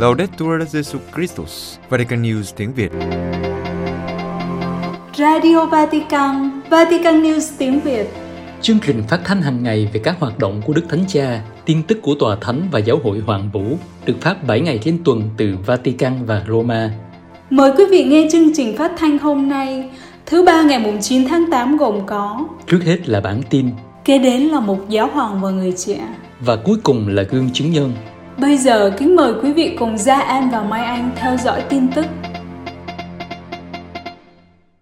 Laudetur 0.00 0.62
Jesu 0.72 0.98
Christus, 1.14 1.78
Vatican 1.88 2.22
News 2.22 2.42
tiếng 2.56 2.72
Việt. 2.74 2.90
Radio 5.14 5.66
Vatican, 5.66 6.60
Vatican 6.70 7.22
News 7.22 7.52
tiếng 7.58 7.80
Việt. 7.80 8.06
Chương 8.62 8.78
trình 8.86 9.02
phát 9.08 9.20
thanh 9.24 9.42
hàng 9.42 9.62
ngày 9.62 9.90
về 9.92 10.00
các 10.04 10.16
hoạt 10.20 10.38
động 10.38 10.62
của 10.66 10.72
Đức 10.72 10.82
Thánh 10.88 11.04
Cha, 11.08 11.42
tin 11.64 11.82
tức 11.82 11.98
của 12.02 12.14
Tòa 12.14 12.36
Thánh 12.40 12.68
và 12.72 12.78
Giáo 12.78 13.00
hội 13.04 13.22
Hoàng 13.26 13.50
Vũ 13.52 13.62
được 14.06 14.14
phát 14.20 14.46
7 14.46 14.60
ngày 14.60 14.78
trên 14.82 15.04
tuần 15.04 15.22
từ 15.36 15.56
Vatican 15.66 16.26
và 16.26 16.42
Roma. 16.48 16.90
Mời 17.50 17.72
quý 17.78 17.84
vị 17.90 18.04
nghe 18.04 18.28
chương 18.32 18.54
trình 18.54 18.76
phát 18.76 18.92
thanh 18.98 19.18
hôm 19.18 19.48
nay, 19.48 19.90
thứ 20.26 20.44
ba 20.44 20.62
ngày 20.62 20.98
9 21.00 21.28
tháng 21.28 21.50
8 21.50 21.76
gồm 21.76 22.06
có 22.06 22.48
Trước 22.66 22.80
hết 22.84 23.08
là 23.08 23.20
bản 23.20 23.42
tin 23.50 23.66
Kế 24.04 24.18
đến 24.18 24.42
là 24.42 24.60
một 24.60 24.88
giáo 24.88 25.06
hoàng 25.06 25.40
và 25.42 25.50
người 25.50 25.72
trẻ 25.76 25.98
và 26.40 26.56
cuối 26.56 26.76
cùng 26.82 27.08
là 27.08 27.22
gương 27.22 27.50
chứng 27.52 27.70
nhân. 27.70 27.92
Bây 28.40 28.56
giờ 28.56 28.92
kính 28.98 29.16
mời 29.16 29.32
quý 29.42 29.52
vị 29.52 29.76
cùng 29.78 29.98
Gia 29.98 30.20
An 30.20 30.50
và 30.52 30.62
Mai 30.62 30.84
Anh 30.84 31.10
theo 31.16 31.36
dõi 31.36 31.62
tin 31.68 31.88
tức. 31.94 32.06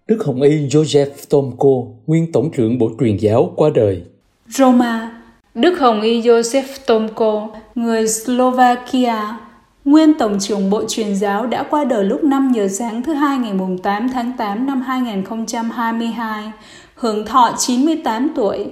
Đức 0.06 0.24
Hồng 0.26 0.42
Y 0.42 0.66
Joseph 0.66 1.10
Tomko, 1.30 1.68
nguyên 2.06 2.32
tổng 2.32 2.50
trưởng 2.56 2.78
Bộ 2.78 2.90
truyền 3.00 3.16
giáo 3.16 3.52
qua 3.56 3.70
đời. 3.74 4.02
Roma, 4.48 5.22
Đức 5.54 5.78
Hồng 5.80 6.00
Y 6.00 6.20
Joseph 6.20 6.78
Tomko, 6.86 7.48
người 7.74 8.08
Slovakia, 8.08 9.38
nguyên 9.84 10.18
tổng 10.18 10.38
trưởng 10.40 10.70
Bộ 10.70 10.82
truyền 10.88 11.16
giáo 11.16 11.46
đã 11.46 11.62
qua 11.62 11.84
đời 11.84 12.04
lúc 12.04 12.24
5 12.24 12.52
giờ 12.54 12.68
sáng 12.68 13.02
thứ 13.02 13.12
hai 13.12 13.38
ngày 13.38 13.52
8 13.82 14.08
tháng 14.08 14.32
8 14.38 14.66
năm 14.66 14.80
2022, 14.80 16.52
hưởng 16.94 17.26
thọ 17.26 17.54
98 17.58 18.28
tuổi. 18.36 18.66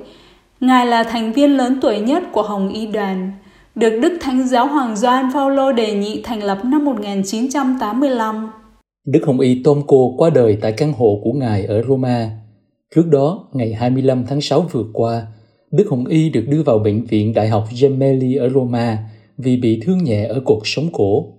Ngài 0.61 0.87
là 0.87 1.03
thành 1.03 1.33
viên 1.33 1.57
lớn 1.57 1.79
tuổi 1.83 1.99
nhất 1.99 2.23
của 2.33 2.43
Hồng 2.43 2.69
Y 2.69 2.87
đoàn, 2.87 3.33
được 3.77 3.99
Đức 4.03 4.13
Thánh 4.21 4.49
Giáo 4.49 4.67
Hoàng 4.67 4.97
Gioan 4.97 5.25
Phaolô 5.35 5.73
đề 5.73 5.95
nghị 5.95 6.21
thành 6.25 6.43
lập 6.43 6.59
năm 6.65 6.85
1985. 6.85 8.51
Đức 9.07 9.21
Hồng 9.27 9.41
Y 9.41 9.63
Tomko 9.63 9.97
qua 10.17 10.31
đời 10.31 10.59
tại 10.61 10.73
căn 10.73 10.93
hộ 10.93 11.21
của 11.25 11.33
Ngài 11.33 11.65
ở 11.65 11.83
Roma. 11.83 12.31
Trước 12.95 13.07
đó, 13.11 13.49
ngày 13.53 13.73
25 13.73 14.25
tháng 14.29 14.41
6 14.41 14.61
vừa 14.61 14.85
qua, 14.93 15.27
Đức 15.71 15.87
Hồng 15.91 16.07
Y 16.07 16.31
được 16.31 16.45
đưa 16.49 16.63
vào 16.63 16.79
bệnh 16.79 17.05
viện 17.05 17.35
Đại 17.35 17.49
học 17.49 17.69
Gemelli 17.81 18.35
ở 18.35 18.49
Roma 18.49 18.99
vì 19.39 19.57
bị 19.57 19.81
thương 19.85 20.05
nhẹ 20.05 20.27
ở 20.27 20.41
cột 20.45 20.59
sống 20.65 20.89
cổ. 20.93 21.33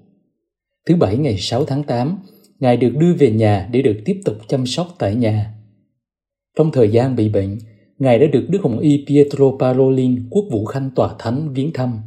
Thứ 0.88 0.96
Bảy 0.96 1.18
ngày 1.18 1.38
6 1.38 1.66
tháng 1.66 1.84
8, 1.84 2.18
Ngài 2.60 2.78
được 2.78 2.92
đưa 2.98 3.14
về 3.14 3.32
nhà 3.32 3.70
để 3.72 3.82
được 3.82 3.98
tiếp 4.06 4.22
tục 4.26 4.36
chăm 4.48 4.66
sóc 4.66 4.88
tại 4.98 5.16
nhà. 5.16 5.54
Trong 6.58 6.72
thời 6.72 6.90
gian 6.90 7.16
bị 7.16 7.30
bệnh, 7.30 7.58
Ngài 8.00 8.20
đã 8.20 8.28
được 8.28 8.46
Đức 8.50 8.60
Hồng 8.64 8.80
Y 8.80 9.06
Pietro 9.08 9.46
Parolin, 9.60 10.28
quốc 10.30 10.46
vụ 10.52 10.66
khanh 10.66 10.90
tòa 10.96 11.16
thánh 11.20 11.54
viếng 11.54 11.74
thăm. 11.74 12.00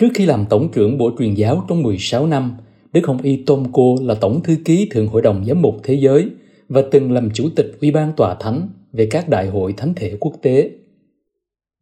Trước 0.00 0.08
khi 0.14 0.26
làm 0.26 0.44
tổng 0.50 0.68
trưởng 0.72 0.98
Bộ 0.98 1.10
truyền 1.18 1.34
giáo 1.34 1.64
trong 1.68 1.82
16 1.82 2.26
năm, 2.26 2.56
Đức 2.92 3.06
Hồng 3.06 3.22
Y 3.22 3.36
Tomko 3.36 3.82
là 4.00 4.14
tổng 4.14 4.42
thư 4.42 4.56
ký 4.64 4.88
Thượng 4.90 5.08
Hội 5.08 5.22
đồng 5.22 5.44
Giám 5.44 5.62
mục 5.62 5.76
Thế 5.82 5.94
giới 5.94 6.28
và 6.68 6.82
từng 6.90 7.12
làm 7.12 7.30
chủ 7.34 7.48
tịch 7.56 7.72
Ủy 7.80 7.90
ban 7.90 8.12
tòa 8.16 8.36
thánh 8.40 8.68
về 8.92 9.06
các 9.10 9.28
đại 9.28 9.46
hội 9.46 9.74
thánh 9.76 9.94
thể 9.96 10.16
quốc 10.20 10.32
tế. 10.42 10.70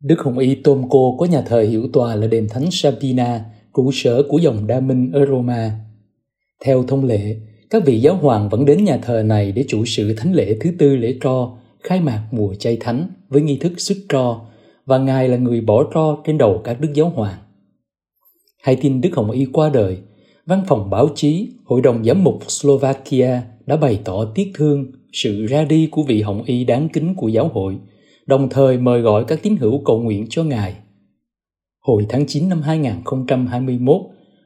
Đức 0.03 0.21
Hồng 0.21 0.39
Y 0.39 0.55
Tomko 0.55 0.99
có 1.19 1.27
nhà 1.27 1.43
thờ 1.43 1.61
hiệu 1.61 1.89
tòa 1.93 2.15
là 2.15 2.27
đền 2.27 2.49
thánh 2.51 2.71
Sabina, 2.71 3.45
trụ 3.77 3.91
sở 3.93 4.23
của 4.29 4.39
dòng 4.39 4.67
Đa 4.67 4.81
Minh 4.81 5.11
ở 5.13 5.27
Roma. 5.27 5.71
Theo 6.65 6.83
thông 6.83 7.05
lệ, 7.05 7.37
các 7.71 7.83
vị 7.87 8.01
giáo 8.01 8.17
hoàng 8.17 8.49
vẫn 8.49 8.65
đến 8.65 8.85
nhà 8.85 8.97
thờ 8.97 9.23
này 9.23 9.53
để 9.53 9.65
chủ 9.69 9.85
sự 9.85 10.15
thánh 10.17 10.33
lễ 10.33 10.57
thứ 10.61 10.71
tư 10.79 10.97
lễ 10.97 11.15
tro, 11.21 11.57
khai 11.81 12.01
mạc 12.01 12.23
mùa 12.31 12.55
chay 12.55 12.77
thánh 12.81 13.07
với 13.29 13.43
nghi 13.43 13.59
thức 13.59 13.73
sức 13.77 13.97
tro 14.09 14.41
và 14.87 14.99
Ngài 14.99 15.29
là 15.29 15.37
người 15.37 15.61
bỏ 15.61 15.85
tro 15.95 16.17
trên 16.27 16.39
đầu 16.39 16.61
các 16.65 16.81
đức 16.81 16.89
giáo 16.95 17.09
hoàng. 17.09 17.39
Hay 18.65 18.77
tin 18.77 19.01
Đức 19.01 19.11
Hồng 19.17 19.31
Y 19.31 19.45
qua 19.53 19.69
đời, 19.69 19.99
văn 20.47 20.63
phòng 20.69 20.91
báo 20.91 21.09
chí 21.15 21.49
Hội 21.65 21.81
đồng 21.81 22.05
Giám 22.05 22.25
mục 22.25 22.43
Slovakia 22.49 23.43
đã 23.67 23.77
bày 23.77 24.01
tỏ 24.05 24.25
tiếc 24.35 24.51
thương 24.55 24.87
sự 25.13 25.47
ra 25.47 25.65
đi 25.65 25.89
của 25.91 26.03
vị 26.03 26.23
Hồng 26.23 26.43
Y 26.47 26.65
đáng 26.65 26.89
kính 26.89 27.15
của 27.15 27.29
giáo 27.29 27.49
hội, 27.49 27.77
đồng 28.27 28.49
thời 28.49 28.79
mời 28.79 29.01
gọi 29.01 29.25
các 29.25 29.43
tín 29.43 29.57
hữu 29.57 29.83
cầu 29.85 30.03
nguyện 30.03 30.27
cho 30.31 30.45
Ngài. 30.45 30.75
Hồi 31.81 32.07
tháng 32.09 32.27
9 32.27 32.49
năm 32.49 32.63
2021, 32.63 34.01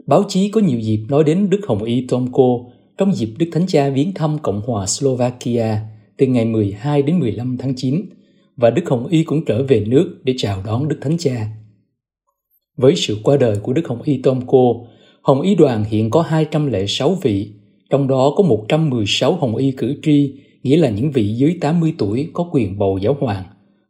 báo 0.06 0.24
chí 0.28 0.48
có 0.48 0.60
nhiều 0.60 0.80
dịp 0.80 1.06
nói 1.08 1.24
đến 1.24 1.50
Đức 1.50 1.60
Hồng 1.68 1.82
Y 1.82 2.06
Tomko 2.06 2.58
trong 2.98 3.14
dịp 3.14 3.34
Đức 3.38 3.46
Thánh 3.52 3.66
Cha 3.66 3.90
viếng 3.90 4.14
thăm 4.14 4.38
Cộng 4.42 4.60
hòa 4.66 4.86
Slovakia 4.86 5.78
từ 6.16 6.26
ngày 6.26 6.44
12 6.44 7.02
đến 7.02 7.18
15 7.18 7.56
tháng 7.58 7.72
9 7.76 8.02
và 8.56 8.70
Đức 8.70 8.82
Hồng 8.86 9.06
Y 9.06 9.24
cũng 9.24 9.44
trở 9.44 9.62
về 9.62 9.84
nước 9.88 10.20
để 10.24 10.34
chào 10.36 10.62
đón 10.66 10.88
Đức 10.88 10.98
Thánh 11.00 11.18
Cha. 11.18 11.57
Với 12.78 12.96
sự 12.96 13.16
qua 13.22 13.36
đời 13.36 13.56
của 13.62 13.72
Đức 13.72 13.88
Hồng 13.88 14.02
Y 14.02 14.20
Tomko, 14.22 14.74
Hồng 15.22 15.40
Y 15.40 15.54
đoàn 15.54 15.84
hiện 15.84 16.10
có 16.10 16.22
206 16.22 17.16
vị, 17.22 17.50
trong 17.90 18.08
đó 18.08 18.32
có 18.36 18.44
116 18.44 19.34
Hồng 19.34 19.56
Y 19.56 19.70
cử 19.70 19.94
tri, 20.02 20.34
nghĩa 20.62 20.76
là 20.76 20.88
những 20.88 21.10
vị 21.10 21.34
dưới 21.34 21.58
80 21.60 21.94
tuổi 21.98 22.28
có 22.32 22.48
quyền 22.52 22.78
bầu 22.78 22.98
giáo 23.02 23.16
hoàng, 23.20 23.44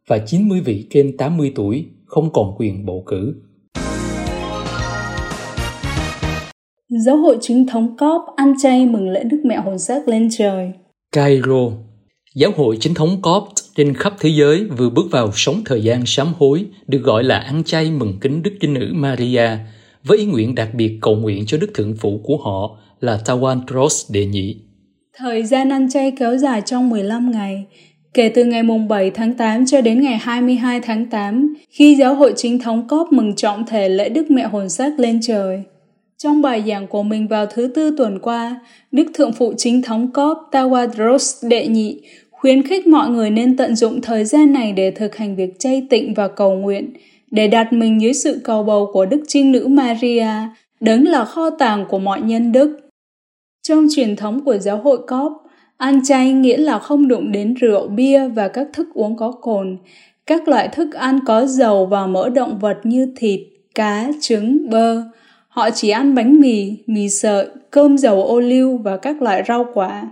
và 0.07 0.17
90 0.17 0.61
vị 0.61 0.87
trên 0.89 1.17
80 1.17 1.51
tuổi 1.55 1.85
không 2.05 2.29
còn 2.33 2.55
quyền 2.57 2.85
bầu 2.85 3.03
cử. 3.05 3.35
Giáo 7.05 7.17
hội 7.17 7.37
chính 7.41 7.67
thống 7.67 7.97
COP 7.97 8.21
ăn 8.35 8.53
chay 8.61 8.85
mừng 8.85 9.09
lễ 9.09 9.23
Đức 9.23 9.41
Mẹ 9.45 9.57
Hồn 9.57 9.79
Xác 9.79 10.07
lên 10.07 10.29
trời. 10.37 10.71
Cairo 11.11 11.71
Giáo 12.35 12.51
hội 12.57 12.77
chính 12.79 12.93
thống 12.93 13.21
Copt 13.21 13.58
trên 13.79 13.93
khắp 13.93 14.13
thế 14.19 14.29
giới 14.29 14.63
vừa 14.63 14.89
bước 14.89 15.05
vào 15.11 15.31
sống 15.33 15.61
thời 15.65 15.83
gian 15.83 16.01
sám 16.05 16.27
hối 16.37 16.65
được 16.87 17.03
gọi 17.03 17.23
là 17.23 17.37
ăn 17.37 17.63
chay 17.63 17.91
mừng 17.91 18.17
kính 18.21 18.43
Đức 18.43 18.51
Trinh 18.61 18.73
Nữ 18.73 18.91
Maria 18.93 19.49
với 20.03 20.17
ý 20.17 20.25
nguyện 20.25 20.55
đặc 20.55 20.69
biệt 20.73 20.97
cầu 21.01 21.15
nguyện 21.15 21.45
cho 21.45 21.57
Đức 21.57 21.71
Thượng 21.73 21.95
Phụ 21.95 22.21
của 22.23 22.37
họ 22.37 22.77
là 22.99 23.19
Tawan 23.25 23.61
Cross 23.67 24.11
đệ 24.11 24.25
nhị. 24.25 24.57
Thời 25.17 25.43
gian 25.43 25.69
ăn 25.69 25.89
chay 25.89 26.11
kéo 26.19 26.37
dài 26.37 26.61
trong 26.65 26.89
15 26.89 27.31
ngày, 27.31 27.65
kể 28.13 28.31
từ 28.35 28.45
ngày 28.45 28.63
mùng 28.63 28.87
7 28.87 29.11
tháng 29.11 29.33
8 29.33 29.65
cho 29.65 29.81
đến 29.81 30.01
ngày 30.01 30.17
22 30.17 30.79
tháng 30.79 31.05
8, 31.09 31.53
khi 31.69 31.95
giáo 31.95 32.15
hội 32.15 32.33
chính 32.35 32.59
thống 32.59 32.87
COP 32.87 33.11
mừng 33.11 33.35
trọng 33.35 33.65
thể 33.65 33.89
lễ 33.89 34.09
Đức 34.09 34.31
Mẹ 34.31 34.47
Hồn 34.47 34.69
Xác 34.69 34.99
lên 34.99 35.19
trời. 35.21 35.63
Trong 36.17 36.41
bài 36.41 36.63
giảng 36.67 36.87
của 36.87 37.03
mình 37.03 37.27
vào 37.27 37.45
thứ 37.45 37.71
tư 37.75 37.95
tuần 37.97 38.19
qua, 38.19 38.59
Đức 38.91 39.07
Thượng 39.13 39.33
Phụ 39.33 39.53
Chính 39.57 39.81
thống 39.81 40.11
COP 40.13 40.37
Tawadros 40.51 41.49
Đệ 41.49 41.67
Nhị 41.67 42.01
khuyến 42.41 42.63
khích 42.63 42.87
mọi 42.87 43.09
người 43.09 43.29
nên 43.29 43.57
tận 43.57 43.75
dụng 43.75 44.01
thời 44.01 44.25
gian 44.25 44.53
này 44.53 44.71
để 44.71 44.91
thực 44.91 45.15
hành 45.15 45.35
việc 45.35 45.59
chay 45.59 45.87
tịnh 45.89 46.13
và 46.13 46.27
cầu 46.27 46.55
nguyện, 46.55 46.93
để 47.31 47.47
đặt 47.47 47.73
mình 47.73 48.01
dưới 48.01 48.13
sự 48.13 48.41
cầu 48.43 48.63
bầu 48.63 48.89
của 48.93 49.05
Đức 49.05 49.23
Trinh 49.27 49.51
Nữ 49.51 49.67
Maria, 49.67 50.27
đấng 50.79 51.07
là 51.07 51.25
kho 51.25 51.49
tàng 51.49 51.85
của 51.89 51.99
mọi 51.99 52.21
nhân 52.21 52.51
đức. 52.51 52.79
Trong 53.67 53.87
truyền 53.95 54.15
thống 54.15 54.45
của 54.45 54.57
giáo 54.57 54.77
hội 54.77 54.97
Cóp, 55.07 55.43
ăn 55.77 56.05
chay 56.05 56.31
nghĩa 56.31 56.57
là 56.57 56.79
không 56.79 57.07
đụng 57.07 57.31
đến 57.31 57.53
rượu, 57.53 57.87
bia 57.87 58.27
và 58.27 58.47
các 58.47 58.67
thức 58.73 58.87
uống 58.93 59.17
có 59.17 59.31
cồn, 59.31 59.77
các 60.25 60.47
loại 60.47 60.67
thức 60.67 60.93
ăn 60.93 61.19
có 61.25 61.45
dầu 61.45 61.85
và 61.85 62.07
mỡ 62.07 62.29
động 62.29 62.59
vật 62.59 62.77
như 62.83 63.13
thịt, 63.17 63.39
cá, 63.75 64.09
trứng, 64.21 64.69
bơ, 64.69 65.01
Họ 65.49 65.69
chỉ 65.69 65.89
ăn 65.89 66.15
bánh 66.15 66.39
mì, 66.39 66.77
mì 66.87 67.09
sợi, 67.09 67.47
cơm 67.71 67.97
dầu 67.97 68.23
ô 68.23 68.39
liu 68.39 68.77
và 68.77 68.97
các 68.97 69.21
loại 69.21 69.43
rau 69.47 69.65
quả. 69.73 70.07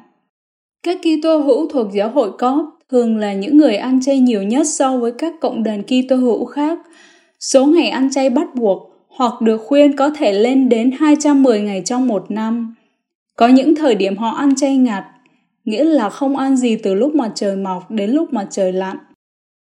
Các 0.87 0.97
Kitô 1.01 1.37
hữu 1.37 1.69
thuộc 1.69 1.87
giáo 1.93 2.09
hội 2.09 2.31
Cóp 2.39 2.79
thường 2.89 3.17
là 3.17 3.33
những 3.33 3.57
người 3.57 3.75
ăn 3.75 4.01
chay 4.01 4.19
nhiều 4.19 4.43
nhất 4.43 4.67
so 4.67 4.97
với 4.97 5.11
các 5.11 5.33
cộng 5.41 5.63
đoàn 5.63 5.83
Kitô 5.83 6.15
hữu 6.15 6.45
khác. 6.45 6.79
Số 7.39 7.65
ngày 7.65 7.89
ăn 7.89 8.09
chay 8.11 8.29
bắt 8.29 8.55
buộc 8.55 8.91
hoặc 9.07 9.41
được 9.41 9.57
khuyên 9.57 9.95
có 9.95 10.09
thể 10.09 10.33
lên 10.33 10.69
đến 10.69 10.91
210 10.99 11.61
ngày 11.61 11.81
trong 11.85 12.07
một 12.07 12.31
năm. 12.31 12.75
Có 13.35 13.47
những 13.47 13.75
thời 13.75 13.95
điểm 13.95 14.17
họ 14.17 14.29
ăn 14.29 14.55
chay 14.55 14.77
ngặt, 14.77 15.03
nghĩa 15.65 15.83
là 15.83 16.09
không 16.09 16.37
ăn 16.37 16.57
gì 16.57 16.75
từ 16.75 16.93
lúc 16.93 17.15
mặt 17.15 17.31
trời 17.35 17.55
mọc 17.55 17.91
đến 17.91 18.09
lúc 18.09 18.33
mặt 18.33 18.47
trời 18.49 18.73
lặn. 18.73 18.97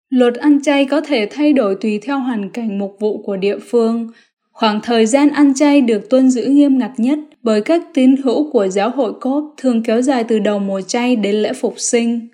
Luật 0.10 0.36
ăn 0.36 0.62
chay 0.64 0.86
có 0.86 1.02
thể 1.02 1.28
thay 1.32 1.54
đổi 1.54 1.76
tùy 1.76 2.00
theo 2.00 2.20
hoàn 2.20 2.50
cảnh 2.50 2.80
mục 2.80 2.96
vụ 3.00 3.22
của 3.26 3.38
địa 3.38 3.58
phương, 3.60 4.08
Khoảng 4.54 4.80
thời 4.82 5.06
gian 5.06 5.30
ăn 5.30 5.54
chay 5.54 5.82
được 5.82 6.10
tuân 6.10 6.32
giữ 6.32 6.46
nghiêm 6.46 6.78
ngặt 6.78 6.92
nhất 6.98 7.20
bởi 7.44 7.62
các 7.62 7.82
tín 7.94 8.16
hữu 8.24 8.52
của 8.52 8.68
giáo 8.68 8.90
hội 8.90 9.14
cốp 9.22 9.54
thường 9.58 9.84
kéo 9.84 10.02
dài 10.02 10.24
từ 10.24 10.40
đầu 10.40 10.60
mùa 10.60 10.82
chay 10.82 11.16
đến 11.16 11.36
lễ 11.36 11.54
phục 11.54 11.74
sinh. 11.78 12.28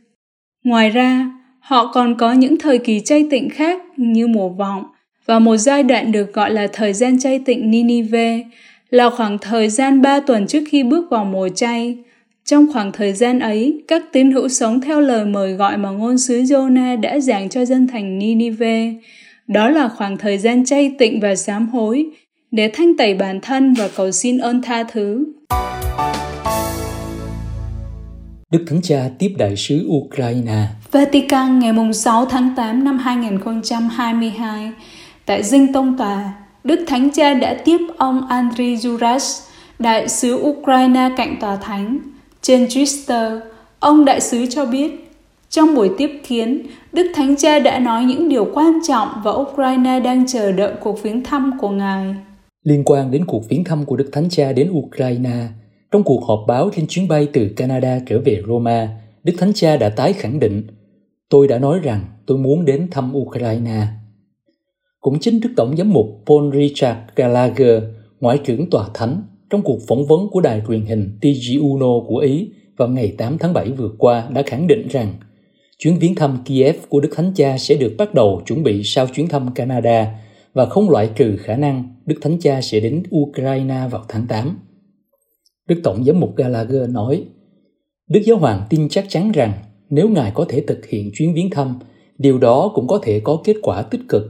Ngoài 0.64 0.90
ra, 0.90 1.32
họ 1.60 1.92
còn 1.94 2.16
có 2.18 2.34
những 2.34 2.58
thời 2.58 2.78
kỳ 2.78 3.00
chay 3.00 3.26
tịnh 3.32 3.50
khác 3.50 3.82
như 3.98 4.28
mùa 4.28 4.50
vọng 4.50 4.84
và 5.26 5.40
một 5.40 5.58
giai 5.58 5.84
đoạn 5.84 6.12
được 6.12 6.34
gọi 6.34 6.52
là 6.52 6.68
thời 6.74 6.94
gian 6.94 7.20
chay 7.20 7.40
tịnh 7.40 7.72
Ninive 7.72 8.44
là 8.90 9.10
khoảng 9.10 9.38
thời 9.38 9.70
gian 9.70 10.02
3 10.02 10.20
tuần 10.20 10.48
trước 10.48 10.64
khi 10.70 10.84
bước 10.84 11.10
vào 11.10 11.26
mùa 11.26 11.50
chay. 11.50 11.98
Trong 12.46 12.74
khoảng 12.74 12.92
thời 12.92 13.14
gian 13.14 13.40
ấy, 13.40 13.84
các 13.88 14.04
tín 14.12 14.32
hữu 14.32 14.50
sống 14.50 14.82
theo 14.82 15.02
lời 15.02 15.26
mời 15.26 15.54
gọi 15.54 15.78
mà 15.78 15.90
ngôn 15.90 16.18
sứ 16.18 16.42
Jonah 16.42 17.02
đã 17.02 17.20
giảng 17.20 17.50
cho 17.50 17.66
dân 17.66 17.88
thành 17.88 18.20
Ninive, 18.20 18.94
đó 19.48 19.70
là 19.70 19.88
khoảng 19.88 20.18
thời 20.18 20.38
gian 20.38 20.66
chay 20.66 20.96
tịnh 21.00 21.20
và 21.20 21.36
sám 21.36 21.70
hối 21.70 22.06
để 22.52 22.72
thanh 22.74 22.98
tẩy 22.98 23.14
bản 23.14 23.42
thân 23.42 23.74
và 23.74 23.90
cầu 23.96 24.12
xin 24.12 24.38
ơn 24.38 24.62
tha 24.62 24.84
thứ. 24.84 25.26
Đức 28.52 28.66
Thánh 28.68 28.82
Cha 28.84 29.10
tiếp 29.20 29.36
đại 29.38 29.56
sứ 29.56 29.88
Ukraine. 29.90 30.68
Vatican 30.92 31.60
ngày 31.60 31.74
6 31.94 32.26
tháng 32.26 32.54
8 32.56 32.84
năm 32.84 32.98
2022 32.98 34.72
tại 35.26 35.44
Dinh 35.44 35.74
Tông 35.74 35.98
Tòa, 35.98 36.34
Đức 36.64 36.86
Thánh 36.88 37.10
Cha 37.10 37.34
đã 37.34 37.54
tiếp 37.66 37.78
ông 37.98 38.28
Andriy 38.28 38.76
Juras, 38.76 39.42
đại 39.80 40.10
sứ 40.10 40.36
Ukraine 40.36 41.10
cạnh 41.18 41.36
tòa 41.42 41.56
thánh. 41.56 41.98
Trên 42.42 42.66
Twitter, 42.66 43.40
ông 43.80 44.06
đại 44.06 44.22
sứ 44.22 44.46
cho 44.46 44.66
biết, 44.66 45.12
trong 45.50 45.76
buổi 45.76 45.90
tiếp 45.98 46.22
kiến, 46.28 46.62
Đức 46.94 47.12
Thánh 47.16 47.36
Cha 47.36 47.60
đã 47.60 47.80
nói 47.80 48.04
những 48.04 48.30
điều 48.30 48.48
quan 48.54 48.80
trọng 48.88 49.08
và 49.24 49.32
Ukraine 49.32 50.00
đang 50.00 50.28
chờ 50.28 50.52
đợi 50.52 50.74
cuộc 50.82 51.04
viếng 51.04 51.24
thăm 51.24 51.58
của 51.60 51.70
Ngài. 51.70 52.16
Liên 52.70 52.84
quan 52.86 53.12
đến 53.12 53.26
cuộc 53.26 53.50
viếng 53.50 53.64
thăm 53.64 53.86
của 53.86 53.96
Đức 53.96 54.10
Thánh 54.12 54.30
Cha 54.30 54.52
đến 54.54 54.70
Ukraine, 54.72 55.48
trong 55.92 56.04
cuộc 56.04 56.24
họp 56.26 56.40
báo 56.48 56.70
trên 56.76 56.88
chuyến 56.88 57.08
bay 57.08 57.28
từ 57.34 57.50
Canada 57.56 58.00
trở 58.08 58.20
về 58.26 58.42
Roma, 58.48 59.02
Đức 59.24 59.34
Thánh 59.38 59.54
Cha 59.54 59.78
đã 59.78 59.90
tái 59.90 60.14
khẳng 60.14 60.40
định 60.40 60.68
Tôi 61.30 61.48
đã 61.48 61.60
nói 61.60 61.80
rằng 61.84 62.06
tôi 62.26 62.38
muốn 62.38 62.66
đến 62.66 62.88
thăm 62.92 63.16
Ukraine. 63.16 63.88
Cũng 65.00 65.20
chính 65.20 65.40
Đức 65.40 65.50
Tổng 65.56 65.78
giám 65.78 65.94
mục 65.94 66.24
Paul 66.26 66.56
Richard 66.56 67.00
Gallagher, 67.16 67.84
Ngoại 68.20 68.38
trưởng 68.38 68.70
Tòa 68.70 68.88
Thánh, 68.94 69.24
trong 69.50 69.62
cuộc 69.62 69.80
phỏng 69.88 70.06
vấn 70.06 70.30
của 70.32 70.42
đài 70.42 70.62
truyền 70.68 70.82
hình 70.82 71.18
TG1 71.22 72.08
của 72.08 72.18
Ý 72.18 72.52
vào 72.78 72.88
ngày 72.88 73.16
8 73.18 73.38
tháng 73.38 73.54
7 73.54 73.72
vừa 73.72 73.90
qua 73.98 74.30
đã 74.34 74.42
khẳng 74.46 74.68
định 74.68 74.88
rằng 74.88 75.14
chuyến 75.78 76.00
viếng 76.00 76.16
thăm 76.16 76.38
Kiev 76.46 76.76
của 76.90 77.00
Đức 77.00 77.10
Thánh 77.16 77.32
Cha 77.36 77.58
sẽ 77.58 77.76
được 77.76 77.96
bắt 77.98 78.14
đầu 78.14 78.42
chuẩn 78.46 78.64
bị 78.64 78.84
sau 78.84 79.08
chuyến 79.08 79.28
thăm 79.28 79.54
Canada 79.54 80.16
và 80.54 80.66
không 80.66 80.90
loại 80.90 81.10
trừ 81.16 81.38
khả 81.40 81.56
năng 81.56 81.96
Đức 82.06 82.16
Thánh 82.22 82.40
Cha 82.40 82.62
sẽ 82.62 82.80
đến 82.80 83.04
Ukraine 83.16 83.88
vào 83.92 84.06
tháng 84.08 84.28
8. 84.28 84.60
Đức 85.68 85.82
Tổng 85.84 86.04
giám 86.04 86.20
mục 86.20 86.36
Gallagher 86.36 86.90
nói, 86.90 87.26
Đức 88.10 88.22
Giáo 88.26 88.38
Hoàng 88.38 88.64
tin 88.70 88.90
chắc 88.90 89.06
chắn 89.10 89.32
rằng 89.32 89.54
nếu 89.90 90.10
Ngài 90.10 90.32
có 90.36 90.46
thể 90.50 90.64
thực 90.68 90.86
hiện 90.86 91.12
chuyến 91.14 91.34
viếng 91.34 91.50
thăm, 91.50 91.80
điều 92.18 92.38
đó 92.38 92.72
cũng 92.76 92.88
có 92.88 93.00
thể 93.04 93.20
có 93.20 93.42
kết 93.44 93.56
quả 93.62 93.82
tích 93.82 94.02
cực. 94.10 94.24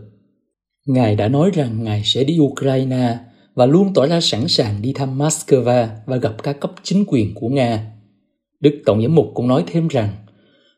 Ngài 0.85 1.15
đã 1.15 1.27
nói 1.27 1.51
rằng 1.53 1.83
Ngài 1.83 2.01
sẽ 2.05 2.23
đi 2.23 2.37
Ukraine 2.39 3.17
và 3.55 3.65
luôn 3.65 3.93
tỏ 3.93 4.07
ra 4.07 4.21
sẵn 4.21 4.47
sàng 4.47 4.81
đi 4.81 4.93
thăm 4.93 5.17
Moscow 5.17 5.87
và 6.05 6.17
gặp 6.17 6.43
các 6.43 6.59
cấp 6.59 6.71
chính 6.83 7.03
quyền 7.07 7.35
của 7.35 7.49
Nga. 7.49 7.91
Đức 8.59 8.81
Tổng 8.85 9.01
giám 9.01 9.15
mục 9.15 9.27
cũng 9.33 9.47
nói 9.47 9.63
thêm 9.67 9.87
rằng, 9.87 10.09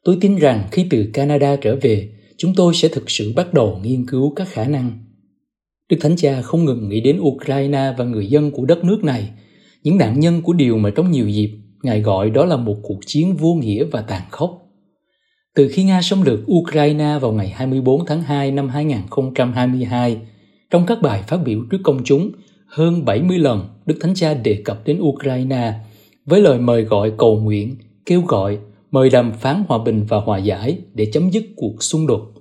tôi 0.03 0.17
tin 0.21 0.35
rằng 0.35 0.67
khi 0.71 0.87
từ 0.89 1.09
Canada 1.13 1.55
trở 1.55 1.75
về, 1.81 2.09
chúng 2.37 2.53
tôi 2.55 2.73
sẽ 2.73 2.87
thực 2.87 3.09
sự 3.09 3.33
bắt 3.35 3.53
đầu 3.53 3.79
nghiên 3.83 4.05
cứu 4.07 4.33
các 4.35 4.47
khả 4.47 4.65
năng. 4.67 4.91
Đức 5.91 5.97
Thánh 5.99 6.15
Cha 6.15 6.41
không 6.41 6.65
ngừng 6.65 6.89
nghĩ 6.89 7.01
đến 7.01 7.19
Ukraine 7.21 7.93
và 7.97 8.05
người 8.05 8.27
dân 8.27 8.51
của 8.51 8.65
đất 8.65 8.83
nước 8.83 9.03
này, 9.03 9.29
những 9.83 9.97
nạn 9.97 10.19
nhân 10.19 10.41
của 10.41 10.53
điều 10.53 10.77
mà 10.77 10.89
trong 10.89 11.11
nhiều 11.11 11.29
dịp 11.29 11.51
Ngài 11.83 12.01
gọi 12.01 12.29
đó 12.29 12.45
là 12.45 12.57
một 12.57 12.75
cuộc 12.83 12.99
chiến 13.05 13.35
vô 13.35 13.53
nghĩa 13.53 13.83
và 13.83 14.01
tàn 14.01 14.21
khốc. 14.31 14.67
Từ 15.55 15.69
khi 15.71 15.83
Nga 15.83 16.01
xâm 16.01 16.21
lược 16.21 16.39
Ukraine 16.51 17.17
vào 17.21 17.31
ngày 17.31 17.49
24 17.49 18.05
tháng 18.05 18.21
2 18.21 18.51
năm 18.51 18.69
2022, 18.69 20.17
trong 20.69 20.85
các 20.85 21.01
bài 21.01 21.23
phát 21.27 21.37
biểu 21.37 21.61
trước 21.71 21.77
công 21.83 22.03
chúng, 22.03 22.31
hơn 22.67 23.05
70 23.05 23.37
lần 23.37 23.67
Đức 23.85 23.97
Thánh 24.01 24.13
Cha 24.15 24.33
đề 24.33 24.61
cập 24.65 24.85
đến 24.85 24.99
Ukraine 25.01 25.73
với 26.25 26.41
lời 26.41 26.59
mời 26.59 26.83
gọi 26.83 27.11
cầu 27.17 27.39
nguyện, 27.39 27.75
kêu 28.05 28.21
gọi, 28.21 28.57
mời 28.91 29.09
đàm 29.09 29.33
phán 29.33 29.63
hòa 29.67 29.77
bình 29.85 30.05
và 30.07 30.17
hòa 30.17 30.37
giải 30.37 30.77
để 30.93 31.07
chấm 31.13 31.31
dứt 31.31 31.43
cuộc 31.55 31.83
xung 31.83 32.07
đột. 32.07 32.31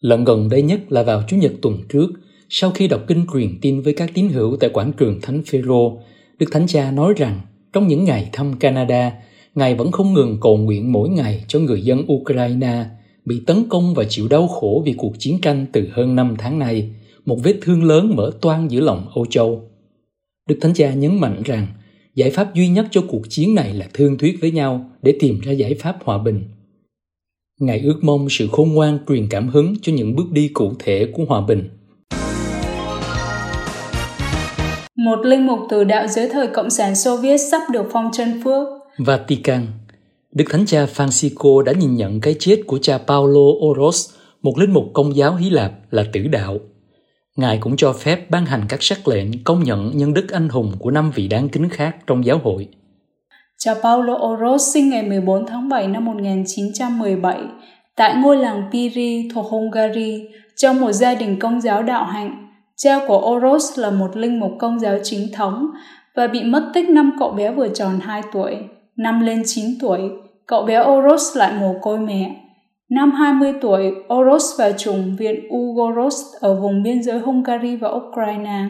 Lần 0.00 0.24
gần 0.24 0.48
đây 0.48 0.62
nhất 0.62 0.80
là 0.92 1.02
vào 1.02 1.22
Chủ 1.28 1.36
nhật 1.36 1.52
tuần 1.62 1.78
trước, 1.88 2.06
sau 2.48 2.70
khi 2.70 2.88
đọc 2.88 3.04
kinh 3.06 3.26
truyền 3.32 3.58
tin 3.60 3.80
với 3.80 3.92
các 3.92 4.10
tín 4.14 4.28
hữu 4.28 4.56
tại 4.56 4.70
quảng 4.70 4.92
trường 4.92 5.20
Thánh 5.20 5.42
Phêrô, 5.42 5.98
Đức 6.38 6.46
Thánh 6.52 6.66
Cha 6.66 6.90
nói 6.90 7.14
rằng 7.16 7.40
trong 7.72 7.88
những 7.88 8.04
ngày 8.04 8.28
thăm 8.32 8.58
Canada, 8.58 9.12
Ngài 9.54 9.74
vẫn 9.74 9.92
không 9.92 10.14
ngừng 10.14 10.38
cầu 10.40 10.56
nguyện 10.56 10.92
mỗi 10.92 11.08
ngày 11.08 11.44
cho 11.48 11.58
người 11.58 11.82
dân 11.82 12.12
Ukraine 12.12 12.84
bị 13.24 13.42
tấn 13.46 13.64
công 13.68 13.94
và 13.94 14.04
chịu 14.04 14.28
đau 14.28 14.48
khổ 14.48 14.82
vì 14.86 14.94
cuộc 14.98 15.18
chiến 15.18 15.38
tranh 15.40 15.66
từ 15.72 15.88
hơn 15.92 16.16
5 16.16 16.34
tháng 16.38 16.58
nay, 16.58 16.90
một 17.26 17.38
vết 17.42 17.54
thương 17.62 17.84
lớn 17.84 18.16
mở 18.16 18.30
toan 18.40 18.68
giữa 18.68 18.80
lòng 18.80 19.06
Âu 19.14 19.26
Châu. 19.26 19.62
Đức 20.48 20.58
Thánh 20.60 20.74
Cha 20.74 20.94
nhấn 20.94 21.20
mạnh 21.20 21.42
rằng 21.44 21.66
giải 22.14 22.30
pháp 22.30 22.54
duy 22.54 22.68
nhất 22.68 22.86
cho 22.90 23.04
cuộc 23.08 23.22
chiến 23.28 23.54
này 23.54 23.74
là 23.74 23.88
thương 23.92 24.18
thuyết 24.18 24.38
với 24.40 24.50
nhau 24.50 24.90
để 25.02 25.14
tìm 25.20 25.40
ra 25.40 25.52
giải 25.52 25.74
pháp 25.74 25.96
hòa 26.04 26.18
bình. 26.18 26.44
Ngài 27.60 27.80
ước 27.80 27.98
mong 28.02 28.28
sự 28.30 28.48
khôn 28.52 28.72
ngoan 28.72 28.98
truyền 29.08 29.26
cảm 29.30 29.48
hứng 29.48 29.74
cho 29.82 29.92
những 29.92 30.16
bước 30.16 30.32
đi 30.32 30.48
cụ 30.48 30.72
thể 30.78 31.12
của 31.12 31.24
hòa 31.24 31.46
bình. 31.46 31.68
Một 34.98 35.18
linh 35.24 35.46
mục 35.46 35.58
từ 35.68 35.84
đạo 35.84 36.06
dưới 36.06 36.28
thời 36.28 36.46
Cộng 36.46 36.70
sản 36.70 36.94
Xô 36.94 37.16
Viết 37.16 37.38
sắp 37.38 37.62
được 37.72 37.86
phong 37.92 38.10
chân 38.12 38.40
phước. 38.44 38.68
Vatican 38.98 39.66
Đức 40.32 40.44
Thánh 40.50 40.66
Cha 40.66 40.84
Francisco 40.84 41.62
đã 41.62 41.72
nhìn 41.72 41.96
nhận 41.96 42.20
cái 42.20 42.34
chết 42.38 42.62
của 42.66 42.78
cha 42.78 42.98
Paulo 42.98 43.40
Oros, 43.40 44.10
một 44.42 44.58
linh 44.58 44.72
mục 44.72 44.84
công 44.92 45.16
giáo 45.16 45.34
Hy 45.34 45.50
Lạp 45.50 45.72
là 45.90 46.04
tử 46.12 46.20
đạo. 46.20 46.58
Ngài 47.36 47.58
cũng 47.58 47.76
cho 47.76 47.92
phép 47.92 48.30
ban 48.30 48.46
hành 48.46 48.62
các 48.68 48.82
sắc 48.82 49.08
lệnh 49.08 49.44
công 49.44 49.64
nhận 49.64 49.90
nhân 49.94 50.14
đức 50.14 50.30
anh 50.32 50.48
hùng 50.48 50.72
của 50.78 50.90
năm 50.90 51.10
vị 51.14 51.28
đáng 51.28 51.48
kính 51.48 51.68
khác 51.68 51.96
trong 52.06 52.24
giáo 52.24 52.40
hội. 52.44 52.68
Cha 53.58 53.74
Paulo 53.82 54.14
Oros 54.14 54.74
sinh 54.74 54.90
ngày 54.90 55.02
14 55.02 55.46
tháng 55.46 55.68
7 55.68 55.88
năm 55.88 56.04
1917 56.04 57.40
tại 57.96 58.14
ngôi 58.16 58.36
làng 58.36 58.62
Piri 58.72 59.28
thuộc 59.34 59.46
Hungary 59.46 60.28
trong 60.56 60.80
một 60.80 60.92
gia 60.92 61.14
đình 61.14 61.38
công 61.38 61.60
giáo 61.60 61.82
đạo 61.82 62.04
hạnh. 62.04 62.47
Cha 62.82 62.98
của 63.06 63.18
Oros 63.30 63.78
là 63.78 63.90
một 63.90 64.16
linh 64.16 64.40
mục 64.40 64.52
công 64.58 64.80
giáo 64.80 64.98
chính 65.02 65.32
thống 65.34 65.70
và 66.14 66.26
bị 66.26 66.44
mất 66.44 66.70
tích 66.74 66.88
năm 66.88 67.12
cậu 67.18 67.30
bé 67.30 67.52
vừa 67.52 67.68
tròn 67.68 67.98
2 68.02 68.22
tuổi. 68.32 68.56
Năm 68.96 69.20
lên 69.20 69.42
9 69.46 69.66
tuổi, 69.80 70.00
cậu 70.46 70.62
bé 70.62 70.84
Oros 70.84 71.36
lại 71.36 71.52
mồ 71.60 71.74
côi 71.82 71.98
mẹ. 71.98 72.36
Năm 72.90 73.10
20 73.10 73.52
tuổi, 73.60 73.92
Oros 74.14 74.58
vào 74.58 74.72
chủng 74.72 75.16
viện 75.16 75.48
Ugoros 75.54 76.14
ở 76.40 76.60
vùng 76.60 76.82
biên 76.82 77.02
giới 77.02 77.18
Hungary 77.18 77.76
và 77.76 77.88
Ukraine. 77.88 78.68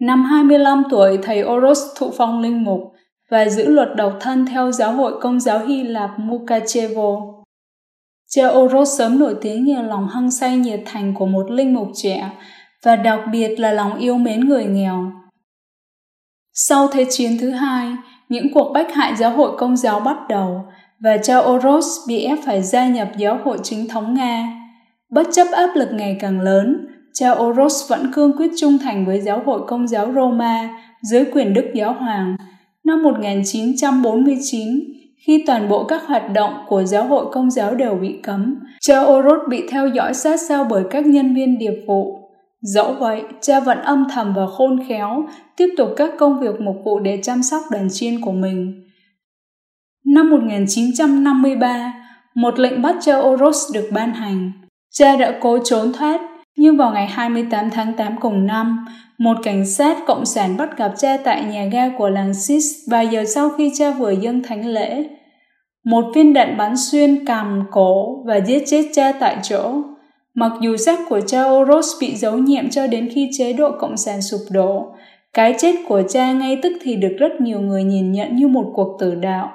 Năm 0.00 0.24
25 0.24 0.82
tuổi, 0.90 1.18
thầy 1.22 1.44
Oros 1.44 1.78
thụ 1.96 2.10
phong 2.16 2.40
linh 2.40 2.64
mục 2.64 2.80
và 3.30 3.48
giữ 3.48 3.68
luật 3.68 3.88
độc 3.96 4.12
thân 4.20 4.46
theo 4.46 4.72
giáo 4.72 4.92
hội 4.92 5.12
công 5.20 5.40
giáo 5.40 5.58
Hy 5.66 5.82
Lạp 5.82 6.10
Mukachevo. 6.18 7.16
Cha 8.28 8.48
Oros 8.48 8.98
sớm 8.98 9.18
nổi 9.18 9.34
tiếng 9.40 9.64
nhờ 9.64 9.82
lòng 9.82 10.08
hăng 10.08 10.30
say 10.30 10.56
nhiệt 10.56 10.80
thành 10.86 11.14
của 11.14 11.26
một 11.26 11.50
linh 11.50 11.74
mục 11.74 11.88
trẻ 11.94 12.30
và 12.88 12.96
đặc 12.96 13.20
biệt 13.32 13.60
là 13.60 13.72
lòng 13.72 13.98
yêu 13.98 14.18
mến 14.18 14.40
người 14.40 14.64
nghèo. 14.64 15.12
Sau 16.52 16.88
Thế 16.88 17.06
chiến 17.10 17.38
thứ 17.40 17.50
hai, 17.50 17.88
những 18.28 18.46
cuộc 18.54 18.72
bách 18.72 18.94
hại 18.94 19.16
giáo 19.16 19.30
hội 19.30 19.50
công 19.58 19.76
giáo 19.76 20.00
bắt 20.00 20.16
đầu 20.28 20.64
và 21.00 21.16
cha 21.16 21.38
Oros 21.38 21.86
bị 22.08 22.24
ép 22.24 22.38
phải 22.44 22.62
gia 22.62 22.88
nhập 22.88 23.08
giáo 23.18 23.38
hội 23.44 23.58
chính 23.62 23.88
thống 23.88 24.14
Nga. 24.14 24.48
Bất 25.10 25.28
chấp 25.32 25.46
áp 25.52 25.70
lực 25.76 25.88
ngày 25.92 26.16
càng 26.20 26.40
lớn, 26.40 26.86
cha 27.14 27.32
Oros 27.32 27.90
vẫn 27.90 28.12
cương 28.12 28.36
quyết 28.36 28.50
trung 28.60 28.78
thành 28.78 29.06
với 29.06 29.20
giáo 29.20 29.42
hội 29.46 29.60
công 29.66 29.88
giáo 29.88 30.12
Roma 30.14 30.68
dưới 31.02 31.24
quyền 31.32 31.54
Đức 31.54 31.66
Giáo 31.74 31.92
Hoàng. 31.92 32.36
Năm 32.84 33.02
1949, 33.02 34.80
khi 35.26 35.44
toàn 35.46 35.68
bộ 35.68 35.84
các 35.84 36.02
hoạt 36.06 36.32
động 36.32 36.64
của 36.68 36.84
giáo 36.84 37.04
hội 37.04 37.26
công 37.32 37.50
giáo 37.50 37.74
đều 37.74 37.94
bị 37.94 38.20
cấm, 38.22 38.56
cha 38.80 39.00
Oros 39.02 39.48
bị 39.48 39.68
theo 39.70 39.88
dõi 39.88 40.14
sát 40.14 40.40
sao 40.48 40.66
bởi 40.70 40.84
các 40.90 41.06
nhân 41.06 41.34
viên 41.34 41.58
điệp 41.58 41.84
vụ 41.86 42.27
Dẫu 42.62 42.92
vậy, 42.92 43.22
cha 43.40 43.60
vẫn 43.60 43.78
âm 43.78 44.06
thầm 44.10 44.34
và 44.34 44.46
khôn 44.46 44.80
khéo, 44.88 45.24
tiếp 45.56 45.68
tục 45.76 45.88
các 45.96 46.10
công 46.18 46.40
việc 46.40 46.60
mục 46.60 46.76
vụ 46.84 46.98
để 46.98 47.20
chăm 47.22 47.42
sóc 47.42 47.62
đàn 47.70 47.88
chiên 47.90 48.20
của 48.20 48.32
mình. 48.32 48.84
Năm 50.06 50.30
1953, 50.30 51.92
một 52.34 52.58
lệnh 52.58 52.82
bắt 52.82 52.96
cha 53.00 53.18
Oros 53.18 53.74
được 53.74 53.88
ban 53.92 54.12
hành. 54.12 54.52
Cha 54.90 55.16
đã 55.16 55.38
cố 55.40 55.58
trốn 55.64 55.92
thoát, 55.92 56.20
nhưng 56.56 56.76
vào 56.76 56.92
ngày 56.92 57.06
28 57.06 57.70
tháng 57.70 57.92
8 57.92 58.16
cùng 58.20 58.46
năm, 58.46 58.86
một 59.18 59.36
cảnh 59.42 59.66
sát 59.66 59.96
cộng 60.06 60.26
sản 60.26 60.56
bắt 60.56 60.76
gặp 60.76 60.92
cha 60.98 61.16
tại 61.24 61.44
nhà 61.44 61.64
ga 61.72 61.88
của 61.98 62.08
làng 62.08 62.34
Sis 62.34 62.64
vài 62.90 63.08
giờ 63.08 63.24
sau 63.34 63.50
khi 63.50 63.72
cha 63.78 63.90
vừa 63.90 64.10
dâng 64.10 64.42
thánh 64.42 64.66
lễ. 64.66 65.08
Một 65.84 66.04
viên 66.14 66.32
đạn 66.32 66.56
bắn 66.56 66.76
xuyên 66.76 67.26
cằm 67.26 67.62
cổ 67.70 68.24
và 68.26 68.36
giết 68.36 68.62
chết 68.66 68.90
cha 68.94 69.12
tại 69.12 69.36
chỗ. 69.42 69.82
Mặc 70.38 70.52
dù 70.60 70.76
xác 70.76 70.98
của 71.08 71.20
cha 71.20 71.44
Oros 71.44 71.86
bị 72.00 72.16
giấu 72.16 72.38
nhiệm 72.38 72.70
cho 72.70 72.86
đến 72.86 73.08
khi 73.14 73.30
chế 73.38 73.52
độ 73.52 73.70
Cộng 73.78 73.96
sản 73.96 74.22
sụp 74.22 74.40
đổ, 74.50 74.86
cái 75.32 75.54
chết 75.58 75.74
của 75.88 76.02
cha 76.08 76.32
ngay 76.32 76.58
tức 76.62 76.72
thì 76.82 76.96
được 76.96 77.16
rất 77.18 77.40
nhiều 77.40 77.60
người 77.60 77.84
nhìn 77.84 78.12
nhận 78.12 78.36
như 78.36 78.48
một 78.48 78.72
cuộc 78.74 78.96
tử 79.00 79.14
đạo. 79.14 79.50